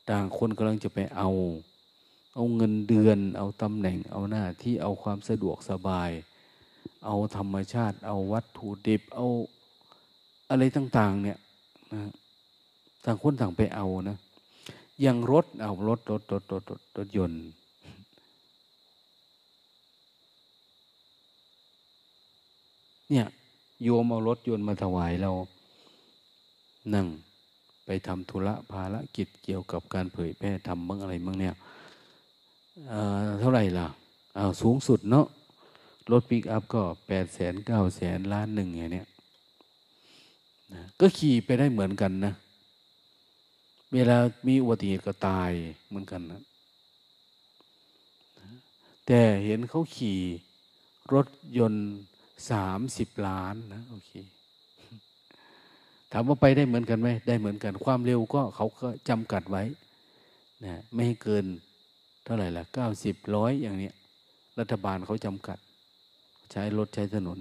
[0.09, 1.29] ต่างคนกำลังจะไปเอา
[2.35, 6.11] เอาเงินเดือน เอาตำแหน่ง เอาหน้าที่เอาความสะดวกสบาย
[7.05, 9.25] เอาธรรมชาติ เอาวัตถุดิบ เอา
[10.49, 11.37] อะไรต่าง ๆ เนี่ย
[11.93, 12.01] นะ
[13.05, 14.17] ต่างคนต่างไปเอานะ
[15.01, 17.43] อย่างรถเอารถรถรถรถรถรถยนต์
[23.09, 23.25] เนี่ย
[23.83, 25.31] โยมเอารถยนต์มาถวายเรา
[26.93, 27.07] นั่ง
[27.85, 31.55] ไปทำธุระภารกิจเกี่ยวกับการเผยแพร่ทำบ้างอะไรบ้างเนี่ย
[32.87, 33.87] เเท่าไหร่ล่ะ
[34.35, 35.25] เอาสูงสุดเนาะ
[36.11, 39.07] รถปิกอัพก็แปดแสนเก้าแสนล้านหนึ่งอย่างเนี้ย
[40.99, 42.33] ก็ขี่ไปได้เหมือนกันนะ
[43.93, 44.17] เวลา
[44.47, 45.51] มีอุบัติเหตุก็ตาย
[45.87, 46.41] เหมือนกันนะ
[49.05, 50.19] แต่เห็นเขาขี่
[51.13, 51.87] รถยนต์
[52.51, 54.11] สามสิบล้านนะโอเค
[56.11, 59.63] ถามว่าไปได้เหมือนกันไหมได้เหมือนกัน ความเร็วก็เขาก็จำกัดไว้
[60.65, 61.45] นะไม่ให้เกิน
[62.23, 63.93] เท่าไหร่ละเก้าสิบร้อยอย่างเนี้ย
[64.59, 65.57] รัฐบาลเขาจำกัด
[66.51, 67.39] ใช้รถใช้ถนน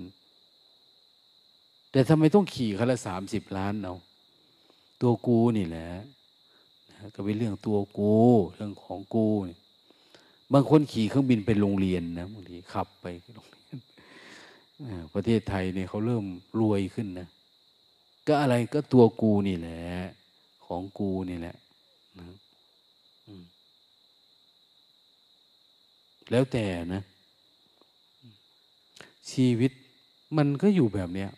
[1.91, 3.95] แต่ทำไมต้องขี่คันละสามสิบล้านเอา
[5.03, 5.89] ตัวกูนี่แหละ
[7.15, 8.15] ก็เป็นเรื่องตัวกู
[8.57, 9.59] เรื่องของกูเนี่ย
[10.53, 13.77] บางคนขี่เครื่องบินไปโรงเรียนนะบางทีขับไปโรงเรียน
[15.15, 16.25] ประเทศไทยเนี่ยเขาเริ่ม
[16.61, 17.29] รวยขึ้นนะ
[18.27, 19.83] ก็อะไรก็ตัวกูนี่แหละ
[20.67, 21.57] ของกูนี่แหละ
[22.19, 22.27] นะ
[26.31, 27.03] แล้วแต่นะ
[29.33, 29.73] ชีวิต
[30.37, 31.31] มันก็อยู่แบบเนี้ย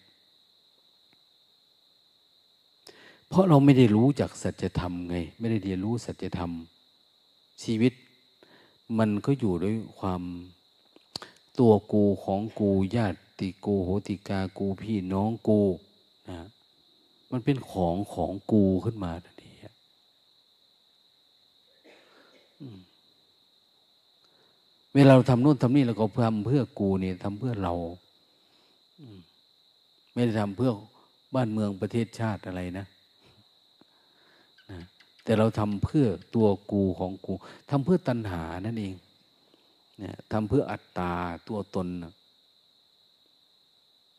[3.29, 6.53] เพราะเราไม่ได้รู้จากสัจธรรมไง ไม่ได้เรียนรู้สัจธรรม
[7.62, 7.92] ชีวิต
[8.98, 10.22] มันก็อยู่ด้วยความ
[11.59, 15.61] ตัวกูของกูญาติกูโหติกากูพี่น้องกู
[16.29, 16.38] นะ
[17.31, 19.53] มันเป็นของของกูขึ้นมาทันที
[24.94, 27.74] เวลาเราทำนู่นทำนี่เราก็ทำเพื่อกูเนี่ยทำเพื่อเรา
[30.12, 30.70] ไม่ได้ทำเพื่อ
[31.35, 32.87] บ้านเมืองประเทศชาติอะไรนะ
[35.24, 37.33] แต่เราทำเพื่อตัวกูของกู
[37.70, 38.94] ทำเพื่อตัณหานั่นเอง
[40.33, 41.12] ทำเพื่ออัตตา
[41.48, 41.87] ตัวตน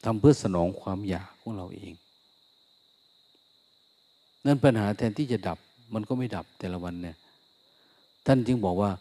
[0.05, 1.93] ทำเพื่อสนองความอยากของเราเอง
[4.45, 5.57] นั่นปัญหาแทนที่จะดับ
[5.93, 7.15] มันก็ไม่ดับแต่ละวันเนี่ย
[8.25, 8.91] ท่านจึงบอกว่า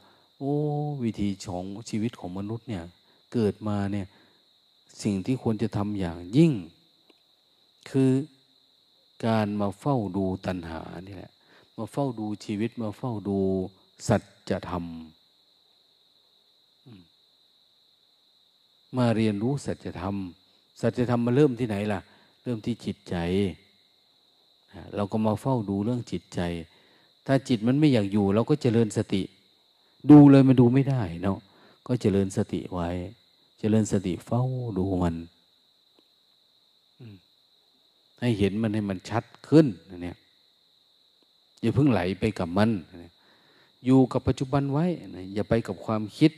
[0.43, 0.55] โอ้
[1.05, 2.85] วิธีของชีวิตของมนุษย์เนี่ย
[3.33, 4.07] เกิดมาเนี่ย
[5.03, 6.53] สิ่งที่ควรจะทำอย่างยิ่ง
[7.91, 8.11] คือ
[9.27, 11.33] การมาเฝ้าดูตัณหานี่แหละ
[11.79, 13.39] มาเฝ้าดูชีวิตมาเฝ้าดู
[14.09, 14.17] สั
[14.51, 14.85] จธรรม
[18.97, 20.17] มาเรียนรู้สัจธรรม
[20.81, 22.01] สัจธรรมมาเริ่มที่ไหนล่ะ
[22.43, 23.17] เริ่มที่จิตใจ
[24.95, 26.41] เราก็มาเฝ้าดูเรื่องจิตใจ
[27.27, 29.23] ถ้าจิตมันไม่อยากอยู่ เราก็เจริญสติ
[30.11, 31.39] ดูเลยมันดูไม่ได้เนาะ
[31.87, 32.89] ก็เจริญสติไว้
[33.59, 34.43] เจริญสติเฝ้า
[34.79, 35.15] ดูมัน
[38.21, 39.67] ให้เห็นมันให้มันชัดขึ้น
[40.03, 40.17] เนี่ย
[41.61, 42.71] อย่าเพิ่งไหลไปกับมัน
[43.85, 44.85] อยู่กับปัจจุบันไว้
[45.35, 46.33] อย่าไปกับความคิด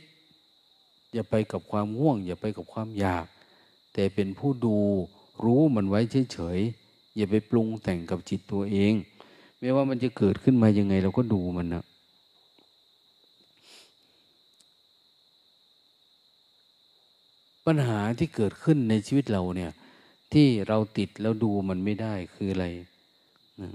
[1.13, 3.25] อย่าไปกับความง่วง อย่าไปกับความอยาก
[3.93, 4.77] แต่เป็นผู้ดู
[5.43, 5.99] รู้มันไว้
[6.33, 8.93] เฉยๆอย่าไปปรุงแต่งกับจิตตัวเอง
[9.59, 11.83] ไม่ว่ามันจะเกิดขึ้นมายังไง เราก็ดูมันนะ
[17.65, 19.71] ปัญหาที่เกิดขึ้นในชีวิตเราเนี่ย
[20.33, 22.65] ที่เราติดแล้วดูมันไม่ได้คืออะไร
[23.61, 23.69] นะ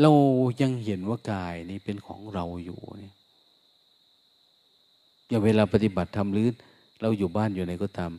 [0.00, 0.10] เรา
[0.60, 3.14] ยังเห็นว่ากายนี้เป็นของเราอยู่เนี่ย
[5.28, 6.48] อย่างเวลาปฏิบัติธรรมหรือ
[7.00, 8.12] เราอยู่บ้านอยู่ไหนก็ตาม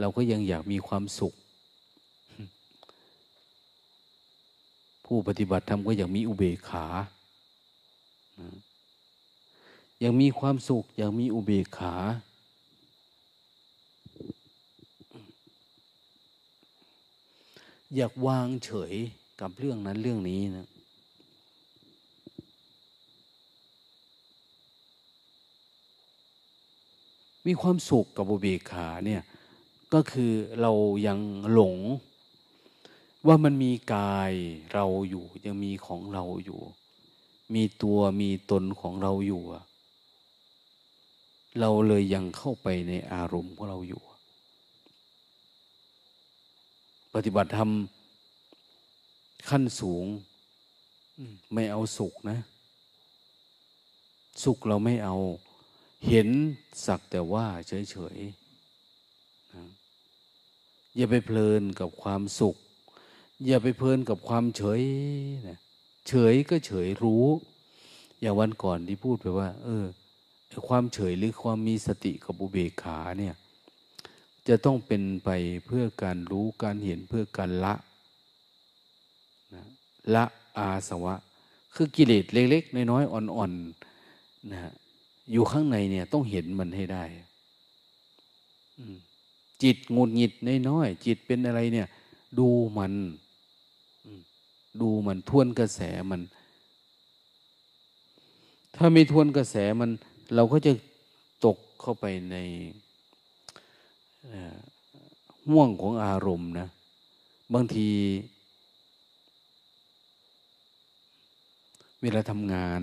[0.00, 1.34] เราก็ยังอยากมีความสุข
[5.06, 6.86] ผู้ปฏิบัติธรรมก็อยากมีอุเบกขา
[10.04, 11.94] อย่ากมีความสุข อย่ากมีอุเบกขา
[17.94, 18.94] อยากวางเฉย
[19.40, 20.68] กับเรื่องนั้นเรื่องนี้นะ
[27.46, 29.22] มีความสุขกับอุเบกขาเนี่ย
[29.94, 30.72] ก็คือเรา
[31.06, 31.18] ยัง
[31.52, 31.76] หลง
[33.26, 34.32] ว่ามันมีกาย
[34.74, 36.60] เราอยู่ ยังมีของเราอยู่
[37.54, 39.44] มีตัวมีตนของเราอยู่
[41.60, 44.02] เราเลยยังเข้าไปในอารมณ์ของเราอยู่
[47.14, 47.70] ปฏิบัติธรรม
[49.48, 50.04] ขั้นสูง
[51.52, 52.38] ไม่เอาสุขนะ
[54.44, 55.16] สุขเราไม่เอา
[56.08, 56.28] เห็น
[56.86, 59.64] สักแต่ว่าเฉยๆนะ
[60.96, 62.56] อย่าไปเพลินกับความสุข
[63.46, 64.82] อย่าไปเพลินกับความเฉย
[65.48, 65.58] นะ
[66.08, 67.26] เฉยก็เฉยรู้
[68.20, 69.84] อย่างวันก่อนที่พูดไปว่า เออ
[70.68, 73.34] ความเฉยหรือความมีสติกับอุเบกขาเนี่ย
[74.48, 75.30] จะต้องเป็นไป
[75.66, 77.74] เพื่อการรู้การเห็นเพื่อการละ
[79.54, 79.64] นะ
[80.14, 80.24] ละ
[80.58, 81.14] อาสวะ
[81.74, 84.72] คือกิเลสเล็กๆน้อยๆอ่อนๆนะ
[85.32, 87.04] อยู่ข้างในเนี่ยต้องเห็นมันให้ได้
[89.62, 90.32] จิตงุดหงิด
[90.68, 91.88] น้อยๆจิตเป็นอะไรเนี่ย
[92.38, 92.94] ดูมัน
[94.80, 96.20] ดูมันทวนกระแสมัน
[98.76, 99.90] ถ้าไม่ทวนกระแสมัน
[100.34, 100.72] เราก็จะ
[101.44, 102.36] ตกเข้าไปใน
[105.48, 106.68] ห่วงของอารมณ์นะ
[107.54, 107.88] บางที
[112.02, 112.80] เวลาทำงาน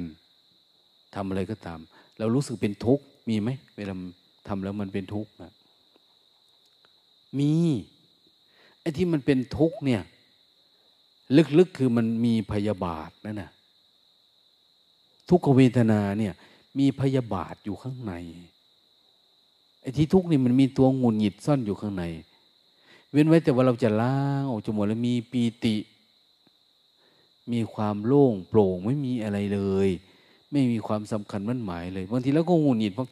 [1.16, 1.80] ทำอะไรก็ตาม
[2.20, 3.94] เรารู้สึกเป็นทุกข์มีไหมเวลา
[4.48, 5.52] ทำแล้วมันเป็นทุกข์นะ
[7.40, 7.54] มี
[8.82, 10.02] ไอ้ที่มันเป็นทุกข์เนี่ย
[11.58, 13.52] ลึกๆคือมันมีพยาบาทนั่นนะ
[15.30, 16.34] ทุกขเวทนาเนี่ย
[16.78, 18.14] มีพยาบาทอยู่ข้างใน
[19.82, 22.04] ไอ้ที่ทุกข์นี่มันมีตัวงุนหงิดซ่อนอยู่ข้างใน
[23.12, 25.76] เว้นไว้แต่ว่าเราจะล้างออกจากหมดแล้วมีปีติ
[27.52, 29.90] มีความโล่งโปร่งไม่มีอะไรเลย
[30.52, 33.10] ไม่มีความสำคัญมั่นหมายเลยบางทีแล้วก็งูหงิดเพราะ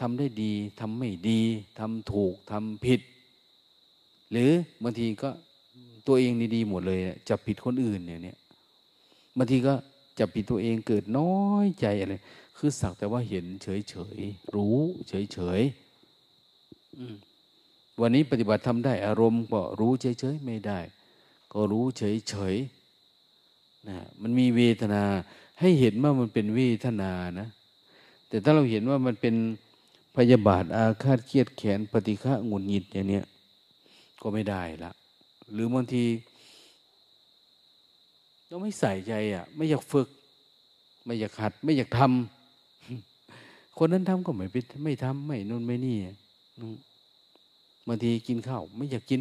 [0.00, 1.40] ทำได้ดีทำไม่ดี
[1.78, 3.00] ทำถูกทำผิด
[4.30, 4.50] หรือ
[4.82, 5.30] บางทีก็
[6.06, 8.38] ตัวเองดีๆหมดเลยจับผิดคนอื่นเนี่ยเนี่ย
[9.36, 9.74] บางทีก็
[10.18, 12.14] จับผิดตัวเองเกิดน้อยใจอะไร
[12.56, 20.78] คือสักแต่ว่าเห็นเฉยๆรู้เฉยๆวันนี้ปฏิบัติทำได้อารมณ์ก็รู้เฉยๆไม่ได้
[21.52, 25.02] ก็รู้เฉยๆนะมันมีเวทนา
[25.60, 27.48] ให้เห็นว่ามันเป็นเวทนานะ
[28.28, 29.34] แต่ถ้าเราเห็นว่ามันเป็น
[30.16, 33.24] พยาบาทอาฆาตเครียดแขนปฏิฆะงุนหงิดอย่างเนี้ย
[34.22, 34.92] ก็ไม่ได้ละ
[35.52, 36.04] หรือบางที
[38.48, 40.08] เราไม่ใส่ใจอะ ไม่อยากฝึก
[41.04, 42.35] ไม่อยากหัด ไม่อยากทำ
[43.78, 45.96] คนนั้นทำก็ไม่ไปไม่ทำไม่นู่นไม่นี่
[47.86, 49.20] บางทีกินข้าวไม่อยากกิน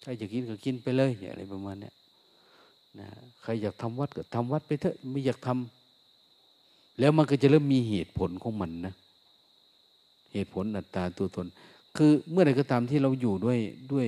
[0.00, 1.94] ใครอยากกินก็กินไปเลยอะไรประมาณเนี้ย
[2.98, 3.06] นะ
[3.42, 8.94] ใครอยากทำวัดก็ทำวัดไปเถอะไม่อยากทำแล้วมันก็จะเริ่มมีเหตุผลของมันนะ
[10.32, 11.46] เหตุผลอัตตาตัวตน
[11.96, 13.58] คือเมื่อใดก็ตามที่เราอยู่ด้วย
[13.92, 14.06] ด้วย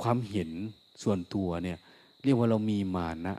[0.00, 0.50] ความเห็น
[1.02, 1.78] ส่วนตัวเนี่ย
[2.24, 3.34] เรียกว่าเรามีมานะ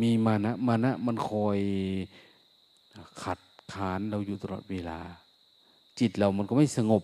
[0.00, 1.58] มีมานะมานะมันคอย
[3.22, 3.38] ขัด
[3.72, 4.98] ขานเราอยู่ตลอดเวลา
[5.98, 7.02] จิตเรามันก็ไม่สงบ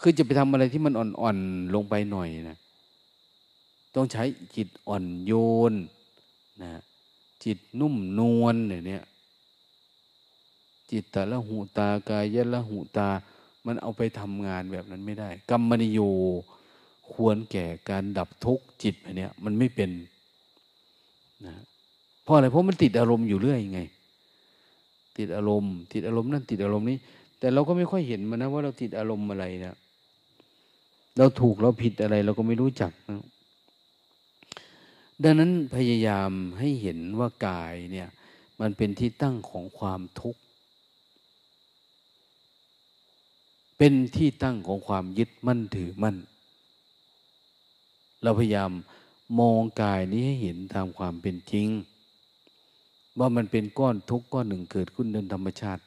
[0.00, 2.58] คือจะไปทำอะไรที่มันอ่อนๆลงไปหน่อยนะ
[3.94, 4.24] ต้องใช้
[4.56, 5.32] จิตอ่อนโย
[5.70, 5.74] น
[6.62, 6.70] นะ
[7.44, 9.04] จิตนุ่มนวลเนี่ย
[10.90, 13.08] จิตตะละหูตากายละหูตา
[13.66, 16.00] มันเอาไปทำงานแบบนั้นไม่ได้ กรรมนิโย
[17.12, 19.90] ควรแก่การดับทุกข์จิตอันเนี้ยมันไม่เป็น
[21.46, 21.54] นะ
[22.22, 23.80] เพราะอะไรเพราะมันติดอารมณ์อยู่เรื่อยไง
[25.18, 26.98] ติดอารมณ์ ติดอารมณ์นั่นติดอารมณ์นี้
[27.38, 29.76] แต่เราก็ไม่ค่อยเห็นมันนะว่าเราติดอารมณ์อะไรนะ
[31.18, 33.24] เราถูกเราผิดอะไร เราก็ไม่รู้จักนะ
[35.22, 38.08] ดังนั้นพยายามให้เห็นว่ากายเนี่ย
[38.60, 40.40] มันเป็นที่ตั้งของความทุกข์
[43.78, 46.16] เป็นที่ตั้งของความยึดมั่นถือมั่น
[48.22, 48.70] เราพยายาม
[49.40, 51.68] มองกายนี้ให้เห็นตามความเป็นจริง
[53.18, 55.82] ว่ามันเป็นก้อนทุกข์ก้อนหนึ่งเกิดขึ้นโดยธรรมชาติ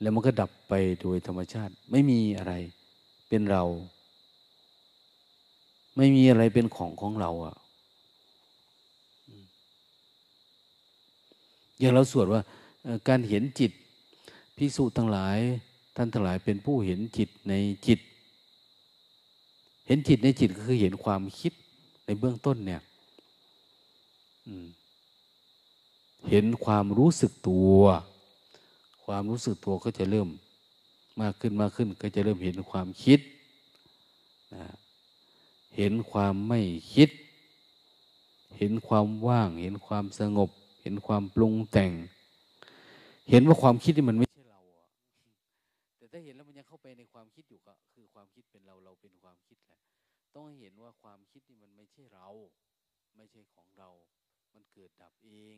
[0.00, 2.52] แล้วมันก็ดับไปโดยธรรมชาติ ไม่มีอะไร
[3.28, 3.64] เป็นเรา
[5.96, 7.56] ไม่มีอะไรเป็นของของเราอะ
[11.78, 12.40] อย่างเราสวดว่า
[13.08, 13.72] การเห็นจิต
[14.56, 15.38] ภิกษุทั้งหลาย
[15.96, 17.54] ท่านทั้งหลายเป็นผู้เห็นจิตใน
[17.86, 18.00] จิต
[19.86, 21.52] เห็นจิตในจิตก็คือเห็นความคิด
[22.04, 22.82] ในเบื้องต้นเนี่ย
[26.28, 27.80] เห็นความรู้สึกตัว
[29.04, 30.28] ความรู้สึกตัวก็จะเริ่ม
[31.20, 33.20] มากขึ้นมากขึ้น ก็จะเริ่มเห็นความคิด
[34.54, 34.64] นะ
[35.76, 36.60] เห็นความไม่
[36.94, 37.10] คิด
[38.58, 40.50] เห็นความว่าง เห็นความสงบ
[40.82, 41.92] เห็นความปรุงแต่ง
[43.30, 44.60] เห็นว่าความคิดนี่มันไม่ใช่เรา
[45.98, 49.80] แต่ถ้าเห็นแล้วมันยังเข้าไปในความคิดอยู่ก็คือความคิดเป็นเราเราเป็นความคิดแหละ
[50.34, 52.28] ต้องเห็นว่าความคิดนี่มันไม่ใช่เรา
[53.16, 53.90] ไม่ใช่ของเรา
[54.54, 55.56] มันเกิดดับเอง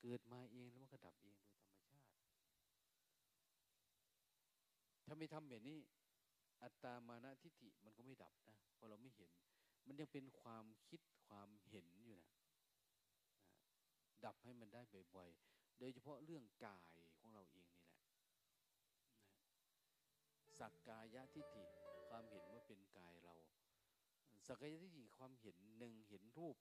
[0.00, 2.08] เกิดมาเองแล้วมันก็ดับเองโดยธรรมชาติ
[5.04, 5.78] ถ้าไม่ทำแบบนี้
[6.62, 9.30] อัตตามานะทิฏฐิมันก็ไม่ดับนะเพราะเราไม่เห็น
[9.86, 12.40] มันยังเป็นความคิดความเห็นอยู่นะ
[14.24, 14.82] ดับให้มันได้
[15.14, 18.02] บ่อยๆ โดยเฉพาะเรื่องกายของเราเองนี่แหละ
[20.58, 21.64] สักกายทิฏฐิ
[22.08, 23.34] ความเห็นว่าเป็นกายเรา
[24.46, 26.56] สักกายทิฏฐิความเห็นหนึ่งเห็นรูป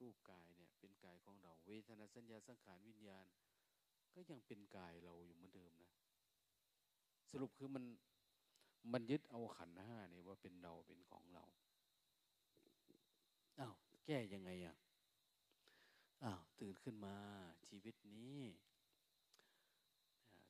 [0.00, 3.26] รูปกายเนี่ยเป็นกายของเรา เวทนาสัญญาสังขารวิญญาณ
[4.14, 5.92] ก็ยังเป็นกายเราอยู่เหมือนเดิมนะ
[7.30, 7.84] สรุปคือมัน
[8.92, 11.44] มันยึดเอาขันห้าเนี่ยว่าเป็นเราเป็นของเรา
[13.58, 13.74] อ้าว
[14.06, 14.76] แก้ยังไงอะ
[16.24, 17.16] อ้าวตื่นขึ้นมา
[17.68, 18.38] ชีวิตนี้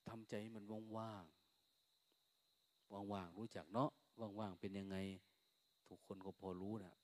[0.08, 0.64] ทำใจมัน
[0.96, 4.96] ว่างๆว่างๆรู้จักเนาะว่างๆเป็นยังไง
[5.88, 6.94] ทุกคนก็พอรู้นะ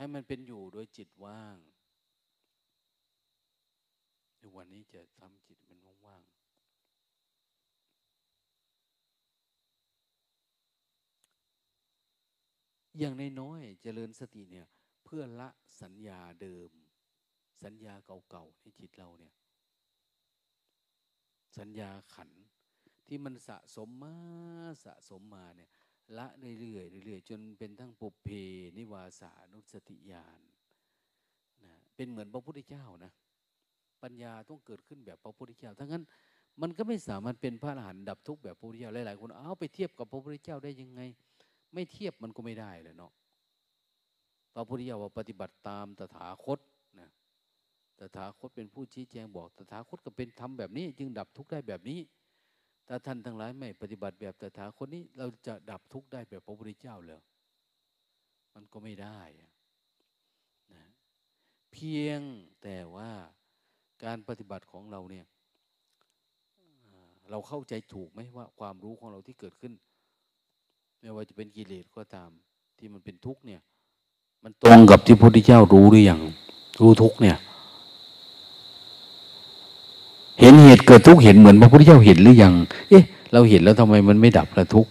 [0.00, 1.58] ให้มันเป็นอยู่โดยจิตว่าง
[4.38, 6.22] ในวันนี้จะทำจิตมันว่าง
[12.98, 14.66] อย่างนน้อยเจริญสติเนี่ย
[15.04, 15.48] เพื่อละ
[15.82, 16.70] สัญญาเดิม
[17.62, 17.94] สัญญา
[18.30, 19.34] เก่าๆในจิตเราเนี่ย
[21.58, 22.30] สัญญาขัน
[23.06, 24.16] ที่มันสะสมมา
[24.84, 25.70] สะสมมาเนี่ย
[26.18, 28.28] ละเรื่อยๆเรื่อยๆจนเป็นทั้งปุเพ
[28.76, 30.40] นิวาสานุสติญาณ
[31.64, 33.12] นะเป็นเหมือนพระพุทธเจ้านะ
[34.02, 36.04] ปัญญาต้องเกิดขึ้นแบบพระพุทธเจ้าทั้งนั้น
[36.60, 41.00] มันก็ไม่สามารถเป็นพระอรหันต์ดับทุกข์แบบพระพุทธเจ้าหลายๆคนเอาไปเทียบกับพระพุทธเจ้าได้ยังไง
[41.74, 43.12] ไม่เทียบมันก็ไม่ได้เลยเนาะ
[44.54, 46.58] พระพุทธเจ้าว่าปฏิบัติตามตถาคต
[46.98, 47.08] นะ
[47.98, 51.98] ตถาคตเป็นผู้ชี้แจงบอกตถาคตก็เป็นทำแบบนี้ จึงดับทุกข์ได้แบบนี้
[52.92, 57.20] ถ้าท่านทั้งหลายไม่ปฏิบัติแบบตถาคตนี้เราจะดับทุกข์ได้แบบพระพุทธเจ้าเลย
[58.54, 60.84] มันก็ไม่ได้นะ
[61.72, 62.20] เพียง
[62.62, 63.10] แต่ว่า
[64.04, 65.26] การปฏิบัติของเราเนี่ย
[67.30, 69.72] เราเข้าใจถูกไหมว่าความรู้ของเราที่เกิดขึ้น
[71.00, 72.30] ไม่ว่าจะเป็นกิเลสก็ตาม
[72.78, 73.60] ที่มันเป็นทุกข์เนี่ย
[74.44, 76.20] มันตรงกับที่พระพุทธเจ้ารู้หรือยัง
[76.80, 77.36] รู้ทุกข์เนี่ย
[80.40, 82.54] เห็นเหตุเกิดทุกข์เห็นเหมือนพระพุทธเจ้าเห็นหรือยัง
[82.88, 84.90] เอ๊ะ เราเห็นแล้วทำไมมันไม่ดับละทุกข์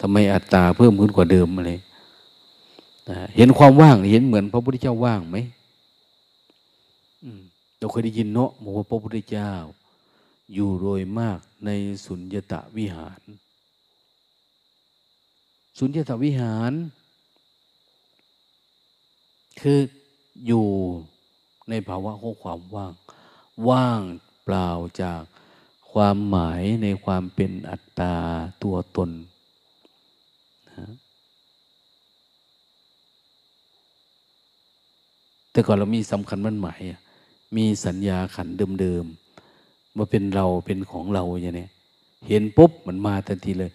[0.00, 1.72] ทำไมอัตตาเพิ่มขึ้นกว่าเดิมอะไร
[3.36, 5.36] เห็นความว่าง เห็นเหมือนพระพุทธเจ้าว่างไหม
[7.78, 9.52] เราเคยได้ยินเนาะบอกว่าพระพุทธเจ้า
[10.54, 11.70] อยู่โดยมากใน
[12.04, 13.20] สุญญตาวิหาร
[15.78, 16.72] สุญญตวิหาร
[19.60, 19.78] คือ
[20.46, 20.66] อยู่
[21.68, 22.92] ในภาวะของความว่าง
[23.68, 24.00] ว่าง
[24.48, 24.68] ปล่า
[25.02, 25.20] จาก
[25.92, 28.14] ความหมายในความเป็นอัตตา
[28.62, 29.10] ตัวตน
[30.68, 30.86] นะ
[35.50, 36.80] แต่ก่อนเรามีสำคัญมั่นหมาย
[37.56, 38.48] มีสัญญาขัน
[38.80, 41.68] เดิมๆว่าเป็นเราเป็นของเราอย่างนี้
[42.28, 43.72] เห็นปุ๊บมันมาทันทีเลย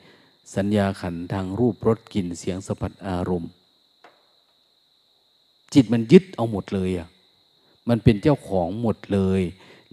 [0.55, 3.51] สัญญาขันทางรูปรสกลิ่นเสียงสัมผัสอารมณ์
[5.73, 7.07] จิตมันยึดเอาหมดเลยอะ
[7.89, 9.41] มันเป็นเจ้าของหมดเลย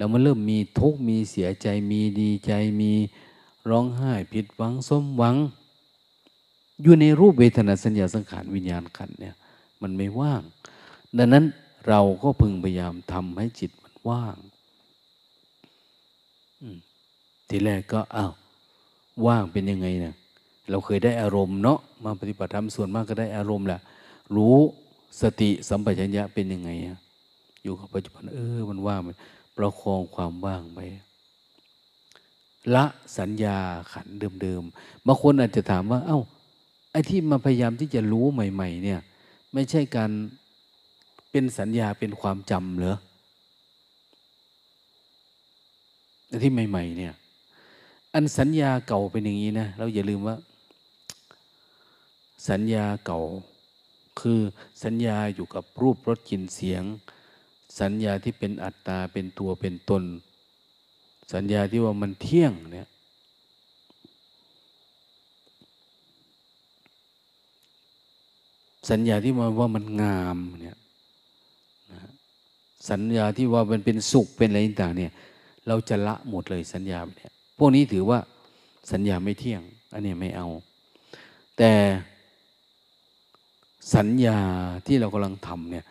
[0.01, 2.93] แล้วมันเริ่มมีทุกข์มีเสียใจมีดีใจมี
[3.71, 5.37] ร้องไห้ผิดหวังสมหวัง
[6.83, 9.35] อยู่ในรูปเวทนาสัญญาสังขารวิญญาณขันเนี่ย
[9.83, 10.43] มันไม่ว่าง
[11.19, 11.45] ดังนั้น
[11.89, 14.37] เราก็พึงพยายามทำให้จิตมันว่าง
[17.49, 18.33] ทีแรกก็อ้าว
[19.27, 20.15] ว่างเป็นยังไงเนะ
[20.71, 23.81] เราเคยได้อารมณ์เนาะมาปฏิบัติธรรมส่วนมากก็ได้อารมณ์แหละ
[24.37, 24.57] รู้
[25.21, 26.71] สติสัมปชัญญะเป็นยังไง
[27.63, 30.79] อยู่กับปัจจุบันเออมันว่างไประคองความว่างไป
[32.75, 32.85] ละ
[33.19, 33.59] สัญญา
[33.93, 34.07] ขัน
[34.43, 36.21] เดิมๆบางคนอาจจะถามว่า เอา้า
[36.93, 39.01] ไอ้ที่มาพยายามที่จะรู้ใหม่ ๆ เนี่ย
[39.53, 40.11] ไม่ใช่การ
[41.31, 42.97] เป็นสัญญาเป็นความจำเหรอ
[46.43, 47.15] ที่ใหม่ ๆ เนี่ย
[48.15, 50.37] อันสัญญาเก่าเป็นอย่างนี้นะเราอย่าลืมว่า
[52.49, 53.21] สัญญาเก่า
[54.21, 54.41] คือ
[54.85, 56.85] สัญญาอยู่กับรูปรสกลิ่นเสียง
[57.79, 60.05] สัญญาที่เป็นอัตตาเป็นตัวเป็นตน
[61.33, 62.89] สัญญาที่ว่ามันเที่ยงเนี่ย
[68.91, 70.79] สัญญาที่ว่าว่ามันงามเนี่ย
[72.91, 75.13] สัญญาที่ว่ามันเป็นสุขเป็นอะไรต่างเนี่ย
[75.67, 78.19] เราจะละหมดเลยสัญญาเนี่ยพวกนี้ถือว่า
[78.93, 79.63] สัญญาไม่เที่ยง
[79.93, 80.49] อันนี้ไม่เอา
[81.59, 81.73] แต่
[83.95, 84.39] สัญญา
[84.87, 85.85] ที่เรากำลังทำเนี่ย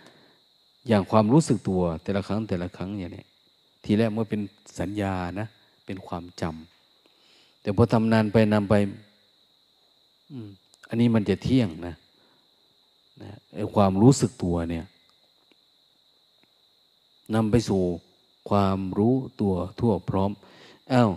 [0.87, 3.25] อย่างความรู้สึกตัวแต่ละครั้งแต่ละครั้งอย่างนี้
[3.83, 4.41] ทีแรกมันเป็น
[4.79, 5.47] สัญญานะ
[5.85, 8.75] เป็นความจำแต่พอทำนานไปนำไป
[10.89, 11.95] อันนี้มันจะเที่ยงนะ
[13.21, 14.85] นะไอ้ความรู้สึกตัวเนี่ย
[17.35, 17.81] นำไปสู่
[18.49, 20.31] ความรู้ตัวทั่วพร้อม
[20.91, 21.11] อ้าว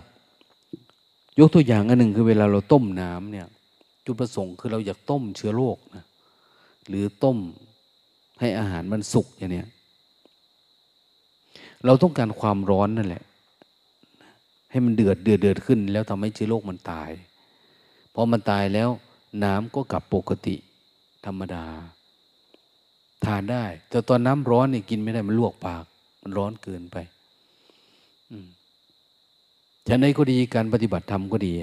[1.39, 3.47] ยกตัวอย่างอันหนึ่งคือเวลาเราต้มน้ำเนี่ย
[4.05, 6.05] จุดประสงค์คือเราอยากต้มเชื้อโรคนะ
[6.87, 7.37] หรือต้ม
[8.39, 9.63] ให้อาหารมันสุกอย่างนี้
[11.85, 13.23] เราต้องการความร้อนนั่นแหละ
[14.71, 17.09] ให้มันเดือดเดือดเดือดขึ้น แล้วทำให้เชื้อโรคมันตาย
[18.13, 18.89] พอมันตายแล้ว
[19.43, 20.55] น้ำก็กลับปกติ
[21.25, 21.65] ธรรมดา
[23.25, 25.83] ทานได้ แต่ตอนน้ำร้อนเนี่ยกินไม่ได้มันลวกปาก
[26.21, 26.97] มันร้อนเกินไป
[29.87, 31.53] ฉะนั้นก็ดีการปฏิบัติธรรมก็ดี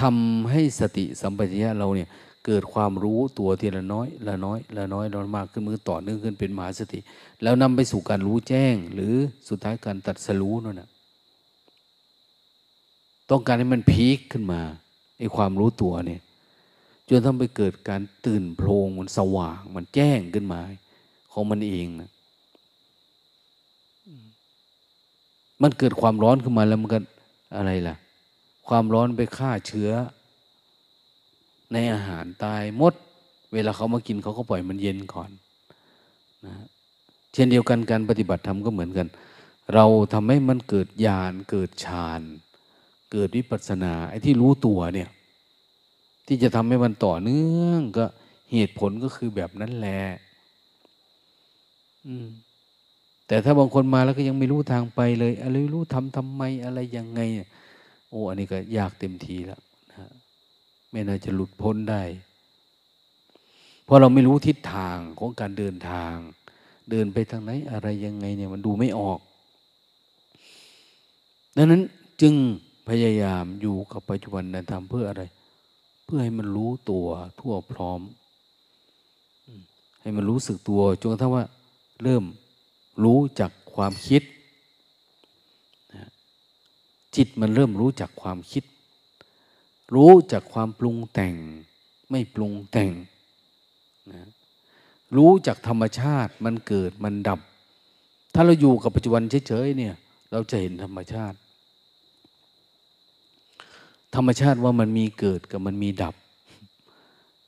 [0.00, 2.08] ทำให้สติสัมปชัญญะเราเนี่ย
[2.46, 7.00] เกิดความรู้ตัวทีละน้อยละน้อยละน้อยละมากขึ้นมือต่อเนื่องขึ้นเป็นมหาสติ
[7.42, 9.14] แล้วนำไปสู่การรู้แจ้ง หรือ
[9.48, 10.88] สุดท้ายการตัดสรู้นั่นนะ
[13.30, 14.60] ต้องการให้มันพีคขึ้นมา
[15.18, 16.20] ไอ้ความรู้ตัวเนี่ย
[17.08, 20.60] จนทำไปเกิดการตื่นโพลงมันสว่าง มันแจ้งขึ้นมา
[21.32, 22.10] ของมันเองนะ
[25.62, 26.98] มันเกิดความร้อนขึ้นมาแล้วมันก็
[27.56, 27.96] อะไรล่ะ
[28.68, 29.90] ความร้อนไปฆ่าเชื้อ
[31.72, 32.94] ในอาหารตายมด
[33.52, 35.30] เวลาเขามากินเขาก็ปล่อยมันเย็นก่อน
[36.46, 36.54] นะ
[37.32, 39.08] เช่นเดียวกันการปฏิบัติธรรมก็เหมือนกัน
[39.74, 42.22] เราทำให้มันเกิดญาณเกิดฌาน
[43.12, 45.08] เกิดวิปัสสนาไอ้ที่รู้ตัวเนี่ย
[46.26, 48.04] ที่จะทำให้มันต่อเนื่องก็
[48.52, 50.02] เหตุผลก็คือแบบนั้นแหละ
[53.26, 57.20] แต่ถ้าบางคนมาแล้วก็ยังไม่รู้ทางไปเลย อะไรรู้ทำทำไมอะไรยังไง
[58.10, 59.60] โอ้อันนี้ก็ยากเต็มทีแล้ว
[60.90, 62.02] ไม่น่าจะหลุดพ้นได้
[63.84, 66.14] เพราะเราไม่รู้ทิศทางของการเดินทาง
[66.90, 69.18] เดินไปทางไหนอะไรยังไงเนี่ยมันดูไม่ออก
[71.56, 71.82] ดังนั้น
[72.20, 72.34] จึง
[72.88, 75.22] พยายามอยู่กับปัจจุบันนธรรมเพื่ออะไร
[76.04, 77.06] เพื่อให้มันรู้ตัว
[77.40, 78.00] ทั่วพร้อม
[80.02, 81.44] ให้มันรู้สึกตัวจนกระทั่งว่า
[82.02, 82.24] เริ่ม
[83.04, 84.22] รู้จักความคิด
[87.16, 88.64] จิตมันเริ่มรู้จักความคิด
[89.94, 91.34] รู้จักความปรุงแต่ง
[92.10, 92.92] ไม่ปรุงแต่ง
[94.12, 94.28] นะ
[95.16, 97.40] รู้จักธรรมชาติมันเกิดมันดับ
[98.34, 99.94] ถ้าเราอยู่กับปัจจุบันเฉยๆเนี่ย
[100.32, 101.38] เราจะเห็นธรรมชาติ
[104.14, 106.14] ธรรมชาติว่ามันมีเกิดกับมันมีดับ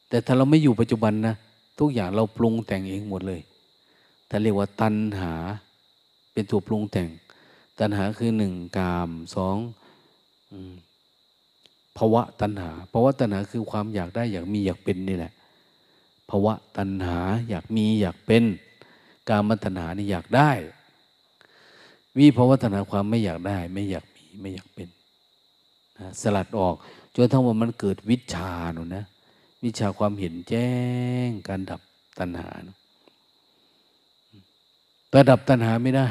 [0.08, 1.34] แต่ถ้าเราไม่อยู่ปัจจุบันนะ
[1.78, 3.40] ทุกอย่างเราปรุงแต่งเองหมดเลย
[4.28, 5.32] ท่านเรียกว่าตัณหา
[6.32, 7.08] เป็นตัวปรุงแต่ง
[7.78, 9.56] ตัณหาคือหนึ่งกามสอง
[11.98, 15.32] ภาวะตัณหาภาวะตัณหาคือความอยากได้อยากมีอยากเป็นนี่แหละ
[16.30, 17.18] ภาวะตัณหา
[17.48, 18.44] อยากมีอยากเป็น
[19.28, 20.50] การมัตัณหานี่อยากได้
[22.18, 24.88] วิภาวะตัณหาความไม่อยากได้ ไม่อยากมีไม่อยากเป็น
[25.98, 26.74] นะสลัดออก
[27.14, 29.04] จนทั้งว่ามันเกิดวิชาหนูนะ
[29.64, 30.70] วิชาความเห็นแจ้
[31.26, 31.80] งการดับ
[32.18, 32.76] ตัณหานะ
[35.16, 36.08] ระดับตัณหาไม่ได้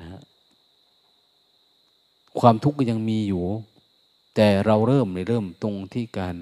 [0.00, 0.20] นะ
[2.40, 3.44] ความทุกข์ก็ยังมีอยู่
[4.40, 6.36] แต่เราเริ่มในเริ่มตรงที่การ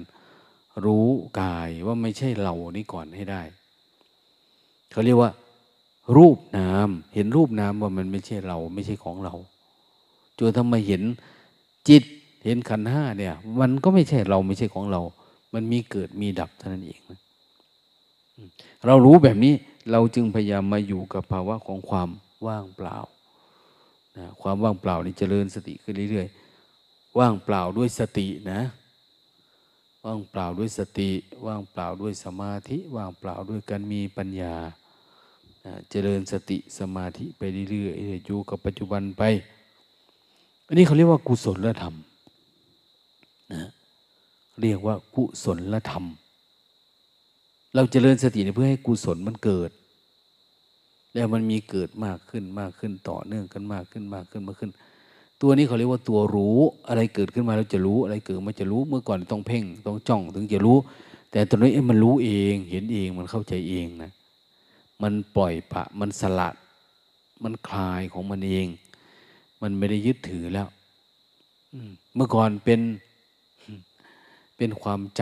[0.85, 1.07] รู้
[1.41, 3.41] กายว่าไม่ใช่เรานี่ก่อนให้ได้
[4.91, 5.31] เขาเรียกว่า
[6.17, 9.33] รูปนามเห็นรูปนามว่ามันไม่ใช่เรา ไม่ใช่ของเรา
[10.37, 11.01] จนทำไมเห็น
[11.89, 12.03] จิต
[12.45, 15.01] เห็นขันห้าเนี่ย มันก็ไม่ใช่เราไม่ใช่ของเรา
[15.53, 16.99] มันมีเกิดมีดับเท่านั้นเอง
[18.85, 19.53] เรารู้แบบนี้
[19.91, 22.09] เราจึงพยายามมาอยู่กับภาวะของความ
[22.47, 22.97] ว่างเปล่า
[24.17, 26.46] นะความว่างเปล่านี่เจริญสติขึ้นเรื่อยๆ
[27.19, 28.61] ว่างเปล่าด้วยสตินะ
[30.05, 31.09] ว่างเปล่าด้วยสติ
[31.45, 34.55] ว่างเปล่าด้วยสมาธิ ว่างเปล่าด้วยการมีปัญญา
[35.89, 37.41] เจริญสติสมาธิไป
[37.71, 39.23] เรื่อยๆอยู่กับปัจจุบันไป
[40.67, 41.95] อันนี้เขาเรียกว่ากุศลธรรม
[43.53, 43.61] นะ
[44.61, 46.05] เรียกว่ากุศลธรรม
[47.75, 49.71] เราเจริญสติเพื่อให้กุศลมันเกิด
[51.13, 54.71] แล้วมันมีเกิดมากขึ้นมากขึ้นต่อเนื่องกันมากขึ้นมากขึ้นมากขึ้น
[55.41, 56.57] ตัวนี้เขาเรียกว่าตัวรู้
[56.87, 60.77] อะไรเกิดขึ้นมาเราจะรู้ อะไรเกิดมาจะรู้ เมื่อก่อนต้องเพ่งต้องจ้องถึงจะรู้
[61.31, 64.11] แต่ตอนนี้มันรู้เอง เห็นเอง มันเข้าใจเองนะ
[65.01, 66.55] มันปล่อยปะ มันสลัด
[67.43, 68.67] มันคลายของมันเอง
[69.61, 70.67] มันไม่ได้ยึดถือแล้ว
[72.15, 72.79] เมื่อก่อนเป็น
[74.57, 75.21] เป็นความจ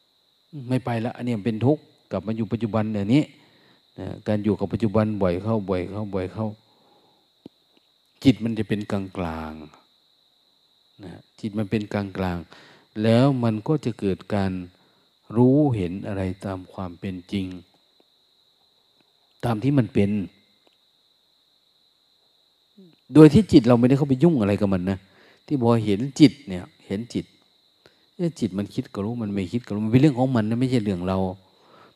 [0.00, 3.22] ำ ไม่ไปแล้วอันนี้เป็นทุกข์ กลับมาอยู่ปัจจุบันเนี่ยนี้
[4.28, 6.46] การอยู่กับปัจจุบันบ่อยเข้าบ่อยเข้าบ่อยเข้า
[8.24, 9.52] จิตมันจะเป็นกลางกลาง
[11.04, 12.38] นะจิตมันเป็นกลางกลาง
[13.02, 14.52] แล้วมันก็จะเกิดการ
[15.36, 17.46] รู้เห็นอะไรตามความเป็นจริง
[19.44, 20.10] ตามที่มันเป็น
[23.14, 24.98] โดยที่จิตเราไม่ได้เข้าไปยุ่งอะไรกับมันนะ
[25.46, 27.26] ที่พอเห็นจิตเนี่ย เห็นจิต
[28.40, 31.18] จิตมันคิดก็รู้มันไม่คิดก็รู้มันเป็นเรื่องของมันนะไม่ใช่เรื่องเรา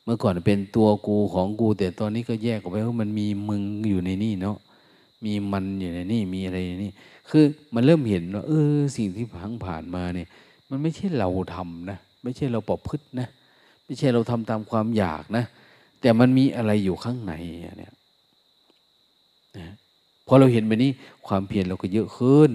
[0.05, 4.57] เมื่อก่อนเป็นตัวกูของกู แต่ตอนนี้ก็แยกออกไปว่ามันมีมึงอยู่ในนี่เนาะ
[5.25, 6.93] มีมันอยู่ในนี่มีอะไรในนี่
[7.31, 7.45] คือ
[7.75, 10.29] มันเริ่มเห็นว่าเออสิ่งที่ผ่านผ่านมาเนี่ย
[10.71, 13.29] มันไม่ใช่เราทำนะ ไม่ใช่เราปอบพึษนะ
[13.85, 15.45] ไม่ใช่เราทำตามความอยากนะ
[16.01, 17.95] แต่มันมีอะไรอยู่ข้างในเนี่ย
[19.59, 19.71] นะ
[20.27, 20.91] พอเราเห็นแบบนี้
[21.27, 22.51] ความเพียรเราก็เยอะขึ้น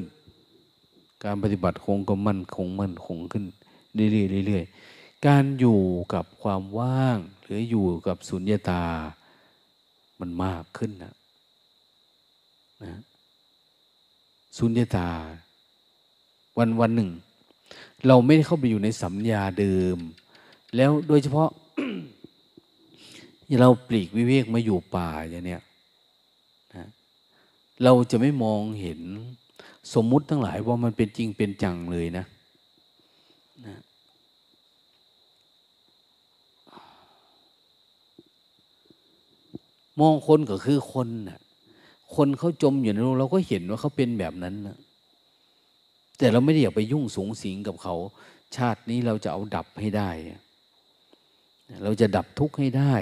[1.24, 3.46] การปฏิบัติคงก็มั่นคงมั่นคงขึ้น
[3.96, 5.82] เรื่อยๆเรื่อยๆการอยู่
[6.14, 8.84] กับความว่าง หรืออยู่กับสุญญตา
[10.20, 11.14] มันมากขึ้นนะ
[12.84, 12.94] นะ
[14.58, 15.10] สุญญตา
[16.58, 17.10] วันวันหนึ่ง
[18.08, 19.98] เราไม่ได้เข้าไปอยู่ในสัญญาเดิม
[20.76, 21.50] แล้วโดยเฉพาะ
[23.60, 25.62] เราปลีกวิเวกมาอยู่ป่าอย่างเนี้ย
[26.76, 26.88] นะ
[27.84, 29.02] เราจะไม่มองเห็น
[29.94, 32.26] สมมุติทั้งหลายว่ามันเป็นจริงเป็นจังเลยนะ
[33.66, 33.76] นะ
[40.00, 41.40] มองคนก็คือคนนะ่ะ
[42.16, 44.78] คนเขาจมอยู่ในโลกเราก็เห็นว่าเขาเป็นแบบนั้นนะ
[46.18, 47.96] แต่เราไม่ได้อยากไปยุ่งสูงสิงกับเขา
[48.56, 50.10] ชาตินี้เราจะเอาดับให้ได้
[51.84, 52.94] เราจะดับทุกข์ให้ได้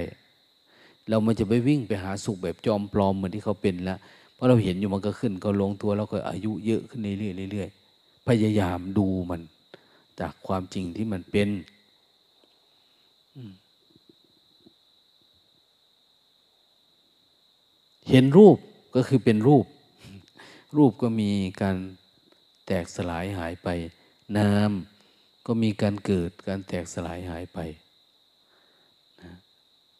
[1.10, 4.00] เรามันจะไปวิ่งไปหาสุขแบบจอมปลอมเหมือนที่เขาเป็นแล้ว
[4.34, 9.42] เพราะเราเห็นอยู่มันก็ขึ้น ก็ลงตัวแล้วก็อายุเยอะขึ้นเรื่อยๆเรื่อยๆพยายามดูมัน
[10.20, 11.50] จากความจริงที่มันเป็น
[18.10, 18.58] เห็นรูป
[18.98, 19.66] ก็คือเป็นรูป
[20.78, 21.32] รูปก็มี
[21.62, 21.78] การ
[22.66, 23.70] แตกสลายหายไป
[24.38, 24.72] นาม
[25.46, 27.60] ก็มีการเกิดการแตกสลายหายไป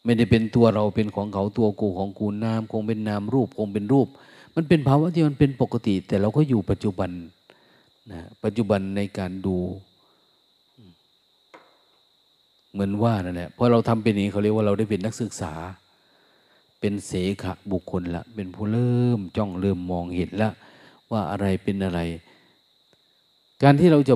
[0.04, 4.08] ไม่ได้เป็นตัวเราเป็นของเขาตัวกูของกูนามคงเป็นนามรูปคงเป็นรูป
[4.54, 7.10] มันเป็นภาวะที่มันเป็นปกติ แต่เราก็อยู่ปัจจุบัน
[8.12, 9.56] นะปัจจุบันในการดู
[12.72, 15.52] เหมือนว่านั่นแหละพอเราทำเป็นนี้เขาเรียกว่าเราได้เป็นนักศึกษา
[16.80, 17.12] เป็นเส
[17.42, 20.50] ขะบุคคลละ เป็นผู้เริ่มจ้องเริ่มมองเห็นละ
[21.10, 22.00] ว่าอะไรเป็นอะไร
[23.62, 24.14] การที่เราจะ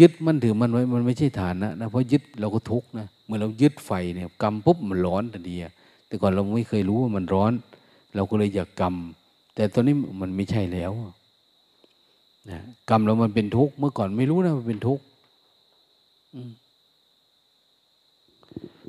[0.00, 5.56] ยึดมันถือมันไว้มันไม่ใช่ฐานนะนะเพราะยึดเราก็ทุกข์นะเมื่อเรายึดไฟเนี่ยกรรมปุ๊บมันร้อนทันที
[6.06, 7.52] แต่ก่อนเราไม่เคยรู้ว่ามันร้อน
[8.14, 8.94] เราก็เลยอยากกรรม
[9.54, 10.92] แต่ตอนนี้มันไม่ใช่แล้ว
[12.50, 12.58] นะ
[12.90, 15.04] กรรมเรามันเป็นทุกข์เมื่อก่อนไม่รู้นะมันเป็นทุกข์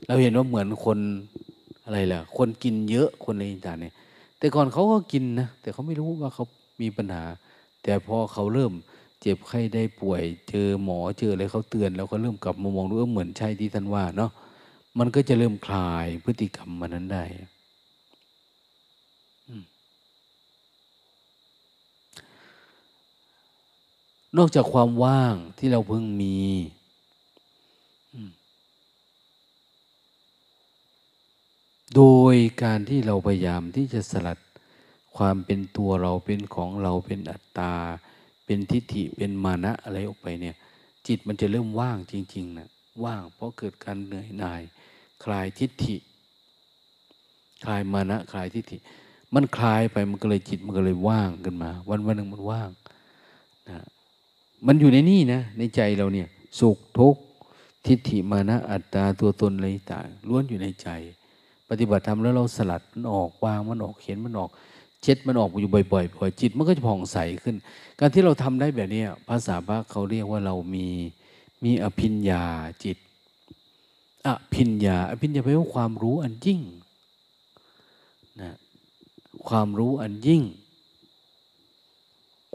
[0.05, 0.99] เราเห็นว่าเหมือนคน
[1.86, 3.93] อะไรล่ะ คนกินเยอะคนในต่างเนี่ย
[4.38, 6.45] แต่ก่อนเขาก็กินนะแต่เขาไม่รู้ว่าเขา
[6.81, 7.23] มีปัญหา
[7.84, 8.73] แต่พอเขาเริ่ม
[9.21, 14.31] เจ็บไข้ได้ป่วย เจอหมอเจออะไรเขาเตือน แล้วก็เริ่มกลับมามองดูเหมือนใช่ที่ท่านว่าเนาะ
[14.99, 17.23] มันก็จะเริ่มคลายพฤติกรรมมันนั้นได้
[24.38, 26.38] นอกจากความว่างที่เราเพิ่งมี
[31.95, 34.39] โดยการที่เราพยายามที่จะสลัด
[35.17, 37.73] ความเป็นตัวเราเป็นของเราเป็นอัตตา
[38.45, 40.55] เป็นทิฏฐิเป็นมานะอะไรออกไปเนี่ย
[41.07, 42.69] จิตมันจะเริ่มว่างจริงๆนะ
[43.03, 44.61] ว่างเพราะเกิดการเหนื่อยหน่าย
[45.23, 45.95] คลายทิฏฐิ
[47.63, 48.77] คลายมานะคลายทิฏฐิ
[49.33, 52.69] มันคลายไปมันก็เลยจิตมันก็เลยว่างขึ้นมา วันวันหนึ่งมันว่าง
[53.69, 53.77] นะ
[54.67, 56.27] มันอยู่ในนี่นะ ในใจเราเนี่ย
[56.59, 57.21] สุขทุกข์
[57.85, 60.89] ทิฏฐิมานะอัตตาตัวตนอะไรต่างล้วนอยู่ในใจ
[61.70, 64.49] ปฏิบัติธรรมแล้วเราสลัดมันออกวางมันออกเข็นมันออก
[65.01, 67.55] เช็ดมันออกอยู่บ่อยๆบ่อยจิตมันก็จะผ่องใสขึ้น
[67.99, 70.88] การที่เราทำได้แบบนี้ภาษาพระเขาเรียกว่าเรามี
[71.64, 72.43] มีอภิญญา
[72.84, 72.97] จิต
[74.28, 76.61] อภิญญาอภิญญาแปลว่าความรู้อันยิ่ง
[78.41, 78.53] นะ
[79.47, 80.43] ความรู้อันยิ่ง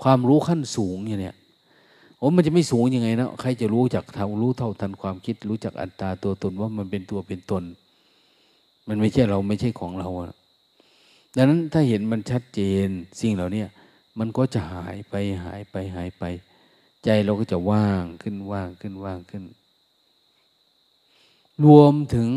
[0.03, 1.37] ความรู้ขั้นสูงอย่างเนี้ย
[2.19, 7.65] โอ้มันจะไม่สูงยังไงนะใครจะรู้จักทารู้เท่าทันความคิด รู้จักอัตตาตัวตนว่ามันเป็นตัวเป็นตน
[8.89, 10.09] มันไม่ใช่เราไม่ใช่ของเรา
[11.36, 12.89] ดังนั้นถ้าเห็นมันชัดเจน
[13.20, 13.64] สิ่งเหล่านี้
[14.18, 15.14] มันก็จะหายไป
[15.45, 16.24] หายไปหายไป
[17.05, 19.45] ใจเราก็จะว่างขึ้นว่างขึ้นว่างขึ้น
[21.64, 22.30] รวมถึง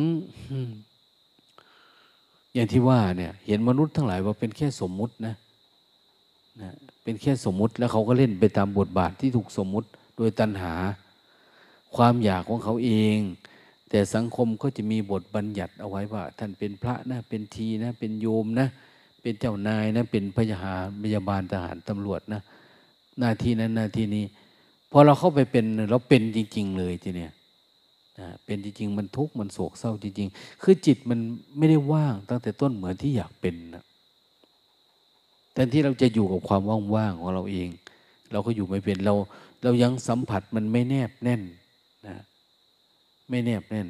[2.53, 5.35] อย่างที่ว่าเนี่ย เห็นมนุษย์ทั้งหลายว่าเป็นแค่สมมุตินะ
[6.61, 6.71] นะ
[7.03, 10.73] เป็นแค่สมมุติแล้วเขาก็เล่นไปตามบทบาทที่ถูกสมมุติโดยตัณหา
[11.95, 13.17] ความอยากของเขาเอง
[13.91, 18.67] แต่สังคมก็จะมีบทบัญญัติเอาไว้ว่า ท่านเป็นพระนะเป็นทีนะเป็นโยมนะ
[19.21, 20.73] เป็นเจ้านายนะเป็นพยาหา
[21.03, 22.41] พยาบาลทหารตำรวจนะ
[23.19, 24.25] หน้าที่นั้นหน้าที่นี้
[24.91, 27.31] พอเราเข้าไปเป็นเราเป็นจริง ๆ เลยทีเนี้ย
[28.45, 31.19] เป็นจริง ๆ มันทุกข์มันโศกเศร้าจริง ๆ คือจิตมัน
[31.57, 33.83] ไม่ได้ว่างตั้งแต่ต้นเหมือนที่อยากเป็นนะ
[35.53, 36.61] แต่ที่เราจะอยู่กับความ
[36.95, 37.69] ว่างๆของเราเอง
[38.31, 39.15] เราก็อยู่ไม่เป็นเรา
[39.63, 41.41] เรายังสัมผัสมันไม่แนบแน่น
[43.31, 43.87] ไม่แนบแน่น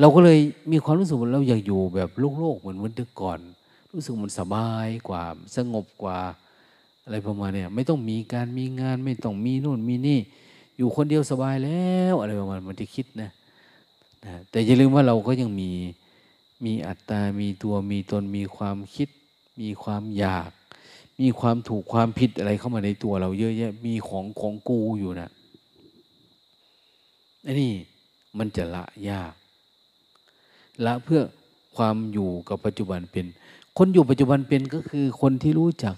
[0.00, 0.38] เราก็เลย
[0.72, 3.40] มีความรู้สึกว่าเราอยากอยู่แบบโลกๆเหมือนวันเดิมก่อน
[3.92, 5.22] รู้สึกมันสบายกว่า
[5.56, 6.18] สงบกว่า
[7.04, 10.20] อะไรประมาณนี้ไม่ต้องมีการมีงาน ไม่ต้องมีนู่นมีนี่
[10.76, 13.30] อยู่คนเดียวสบายแล้ว อะไรประมาณมันจะคิดนะ
[14.24, 15.70] นะแต่อย่าลืมว่าเราก็ยังมี
[16.64, 19.08] มีอัตตา มีตัวมีตนมีความคิด
[19.60, 20.50] มีความอยาก
[21.20, 25.30] มีความถูกความผิดอะไรเข้ามาในตัวเราเยอะแยะมีของของกูอยู่นะ
[27.44, 27.72] อันนี้
[28.38, 29.32] มันจะละยาก
[30.84, 31.22] ละเพื่อ
[31.76, 33.26] ความอยู่กับปัจจุบันเป็น
[33.78, 35.96] คนอยู่ปัจจุบันเป็นก็คือคนที่รู้จัก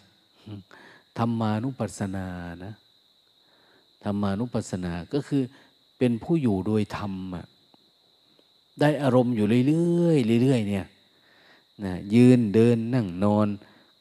[1.18, 2.26] ธรรมานุปัสสนา
[2.64, 2.74] นะ
[4.04, 5.42] ธรรมานุปัสสนาก็คือ
[5.98, 7.12] เป็นผู้อยู่โดยธรรม
[8.80, 10.86] ได้อารมณ์อยู่เรื่อยๆเรื่อยๆเนี่ย
[11.84, 13.48] นะยืนเดินนั่งนอน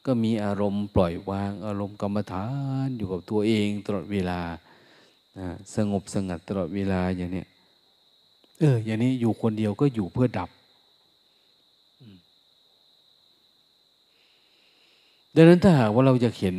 [0.06, 2.46] ก็มีอารมณ์ปล่อยวาง อารมณ์กรรมฐา
[2.86, 4.40] นอยู่กับตัวเองตลอดเวลา
[5.38, 7.44] นะสงบสงัดตลอดเวลาอย่างนี้
[8.58, 10.50] เออ อย่างนี้อยู่คนเดียวก็อยู่เพื่อดับ
[15.34, 16.56] ดังนั้นถ้าหากว่าเราจะเห็น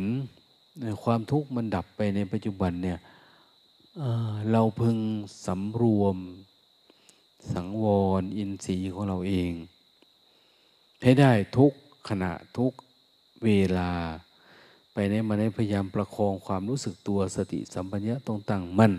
[1.04, 2.98] ความทุกข์มันดับไปในปัจจุบันเนี่ย
[4.52, 4.96] เราพึง
[5.46, 6.16] สำรวม
[7.52, 7.84] สังว
[8.20, 9.52] ร อินทรีย์ของเราเอง
[11.02, 11.72] ให้ได้ทุก
[12.08, 12.72] ขณะทุก
[13.44, 13.48] เว
[13.78, 13.90] ลา
[14.92, 18.92] ไปในมาในพยายามประคองความรู้สึกตัวสติสัมปัญญะตรงตั้งมั่น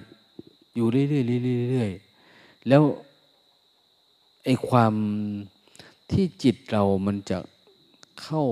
[0.75, 1.05] อยู่เรื่อ
[1.41, 2.83] ยๆเรื่อยๆแล้ว
[4.43, 4.93] ไอ้ความ
[6.11, 7.37] ที่จิตเรามันจะ
[8.21, 8.43] เข้า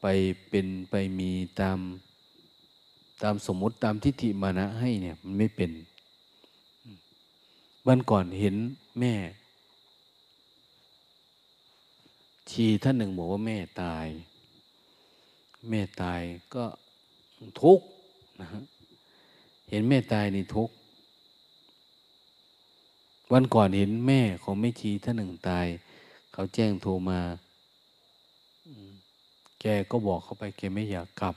[0.00, 0.06] ไป
[0.48, 1.30] เป็นไปมี
[1.60, 1.78] ตาม
[3.22, 5.70] ตามสมมติตามทิฏฐิมานะให้เนี่ยมันไม่เป็น
[7.86, 8.56] วันก่อนเห็น
[9.00, 9.14] แม่
[12.50, 14.06] ชีท่านหนึ่งบอกว่าแม่ตาย
[15.68, 16.20] แม่ตาย
[16.54, 16.64] ก็
[17.62, 17.86] ทุกข์
[18.40, 18.62] นะฮะ
[19.70, 20.74] เห็นแม่ตายนี่ทุกข์
[23.32, 25.66] วันก่อนเห็นแม่ของแม่ชีท่านหนึ่งตาย
[26.32, 27.20] เขาแจ้งโทรมา
[29.60, 31.34] แกก็บอกเขาไป แกไม่อยากกลับ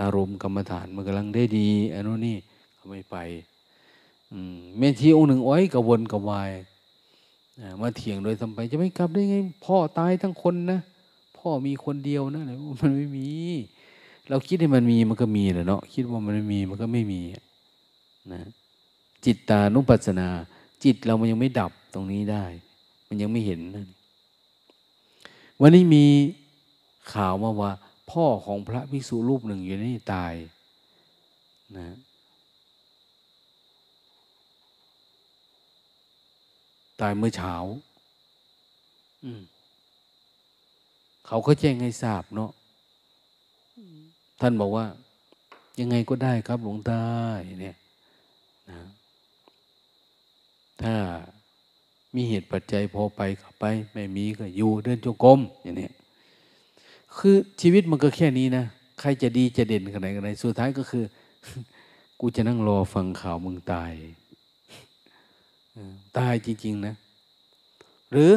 [0.00, 2.36] อารมณ์กรรมฐานมันกำลังได้ดีอันนู้นนี่
[2.74, 3.16] เขาไม่ไป
[4.78, 6.50] เมธีองค์หนึ่งอ้อยกระวนกระวาย
[7.80, 10.80] มาเถียงโดยทำไปจะไม่กลับได้ไง พ่อตายทั้งคนนะ
[11.38, 12.42] พ่อมีคนเดียวนะ
[12.80, 13.28] มันไม่มี
[14.28, 17.22] เราคิดให้มันมีมันก็มีแหละเนาะคิดว่ามันไม่มีมันก็ไม่มี
[18.32, 18.42] นะ
[19.24, 20.28] จิตตานุปัสสนา
[20.84, 22.44] จิตเรามันยังไม่ดับตรงนี้ได้
[23.08, 23.86] มันยังไม่เห็นนะ
[25.60, 26.06] วันนี้มี
[27.12, 27.72] ข่าวมาว่า
[28.10, 30.32] พ่อของพระภิกษุรูปหนึ่งอยู่นี่ตาย
[31.78, 31.88] นะ
[37.00, 37.54] ตายเมื่อเช้า
[41.26, 42.50] เขาก็แจ้งให้ทราบเนาะ
[44.40, 44.86] ท่านบอกว่า
[45.80, 47.00] ยังไงก็ได้ครับหลวงตา
[47.62, 47.76] เนี่ย
[48.70, 48.80] นะ
[50.82, 50.94] ถ้า
[52.14, 55.88] มีเหตุปัจจัยพอไปก็ไป ไม่มีก็อยู่เดินจงกรมอย่างนี้
[57.16, 58.64] คือชีวิตมันก็แค่นี้นะ
[59.00, 61.04] ใครจะดีจะเด่นขนาดไหนสุดท้ายก็คือ
[62.20, 63.92] กูจะนั่งรอฟังข่าวมึงตาย
[66.18, 66.94] ตายจริง ๆ นะ
[68.12, 68.32] หรือ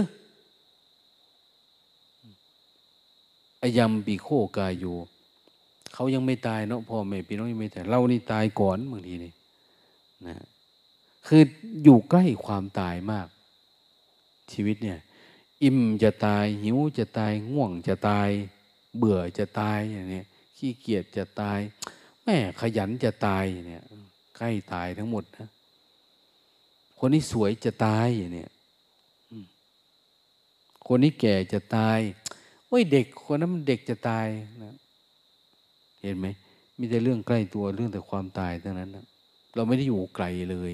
[3.61, 4.27] อายมปีโค
[4.57, 4.95] กายอยู่
[5.93, 9.33] เขายังไม่ตายเนาะพ่อแม่พี่น้องยังไม่ตายเรานี่ตายก่อนบางทีนี่
[10.27, 10.35] นะ
[11.27, 11.41] คือ
[11.83, 13.27] อยู่ใกล้ความตายมาก
[14.51, 14.99] ชีวิตเนี่ย
[15.63, 18.29] อิ่มจะตาย หิวจะตายง่วงจะตาย
[18.97, 20.21] เบื่อจะตายอย่างนี้
[20.57, 21.59] ขี้เกียจจะตาย
[22.23, 23.83] แม่ขยันจะตายเนี่ย
[24.37, 25.49] ใกล้ตายทั้งหมดนะ
[26.97, 28.45] คนนี้สวยจะตายอย่างนี้
[30.87, 31.99] คนนี้แก่จะตาย
[32.67, 34.27] โอ้ยเด็กคนนั้นมันเด็กจะตาย
[34.63, 34.73] นะ
[36.01, 36.27] เห็นไหม
[36.77, 39.05] มีแต่เรื่องใกล้ตัวเรื่องแต่ความตายทั้งนั้นนะ
[39.55, 40.71] เราไม่ได้อยู่ไกลเลย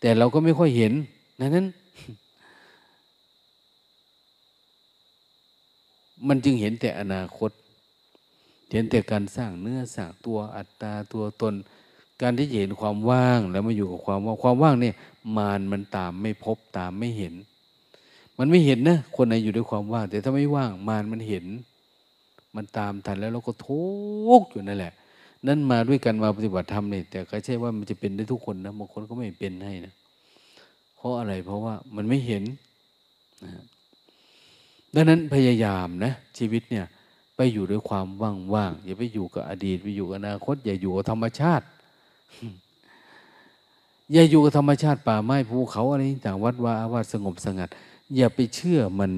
[0.00, 0.92] แต่เราก็ไม่ค่อยเห็น
[1.40, 1.66] นั้น
[6.28, 7.50] มันจึงเห็นแต่อนาคต
[8.72, 11.54] เห็นแต่การสร้างเนื้อสร้างตัวอัตตาตัวตน
[12.22, 14.94] การที่เห็นความว่างแล้วมาอยู่กับความว่างความว่างเนี่ย
[15.36, 17.34] มานมันตามไม่พบตามไม่เห็น
[18.38, 21.44] มันไม่เห็นนะคนไหนอยู่ด้วยความว่าง แต่ถ้าไม่ว่างมานมันเห็น
[22.56, 23.82] มันตามทันแล้วเราก็ทุ
[24.40, 24.92] กข์อยู่นั่นแหละ
[25.46, 29.94] นั่นมาด้วยกันมาปฏิบัติธรรมนี่แต่ก็ใช่ว่ามันจะเป็นได้ทุกคนนะบางคนก็ไม่เป็นให้นะ
[30.96, 32.42] เพราะอะไรเพราะว่ามันไม่เห็น
[33.44, 33.50] นะ
[34.94, 36.86] ดังนั้นพยายามนะ ชีวิตเนี่ย
[37.36, 38.06] ไปอยู่ด้วยความ
[38.54, 41.66] ว่างๆอย่าไปอยู่กับอดีตไปอยู่กับอนาคต อย่าอยู่กับธรรมชาติ
[44.12, 47.68] อย่าอยู่กับธรรมชาติป่าไม้ภูเขาอะไรต่างวัดวาอาวาสสงบสงัด
[48.16, 49.10] อย่าไปเชื่อมัน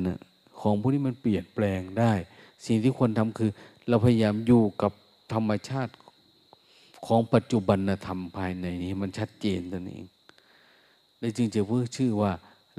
[0.61, 2.13] ของพวกนี้มันเปลี่ยนแปลงได้
[2.67, 3.51] สิ่งที่ควรทำคือ
[3.89, 4.93] เราพยายามอยู่กับ
[5.33, 5.93] ธรรมชาติ
[7.07, 10.05] ของปัจจุบันธรรมภายในนี้ มันชัดเจนตัวเอง
[11.19, 12.33] เลยจึงจะพูดชื่อว่า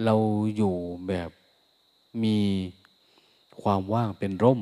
[0.03, 0.15] เรา
[0.57, 0.73] อยู่
[1.07, 1.29] แบบ
[2.23, 2.37] มี
[3.61, 4.61] ความว่างเป็นร่ม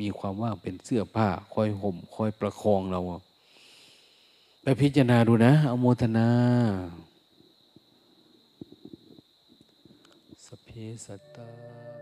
[0.00, 3.00] มีความว่างเป็นเสื้อผ้า คอยห่ม คอยประคองเรา
[4.62, 6.28] ไปพิจารณาดูนะ อโมทนา
[10.46, 10.68] สเพ
[11.04, 11.97] สัตตา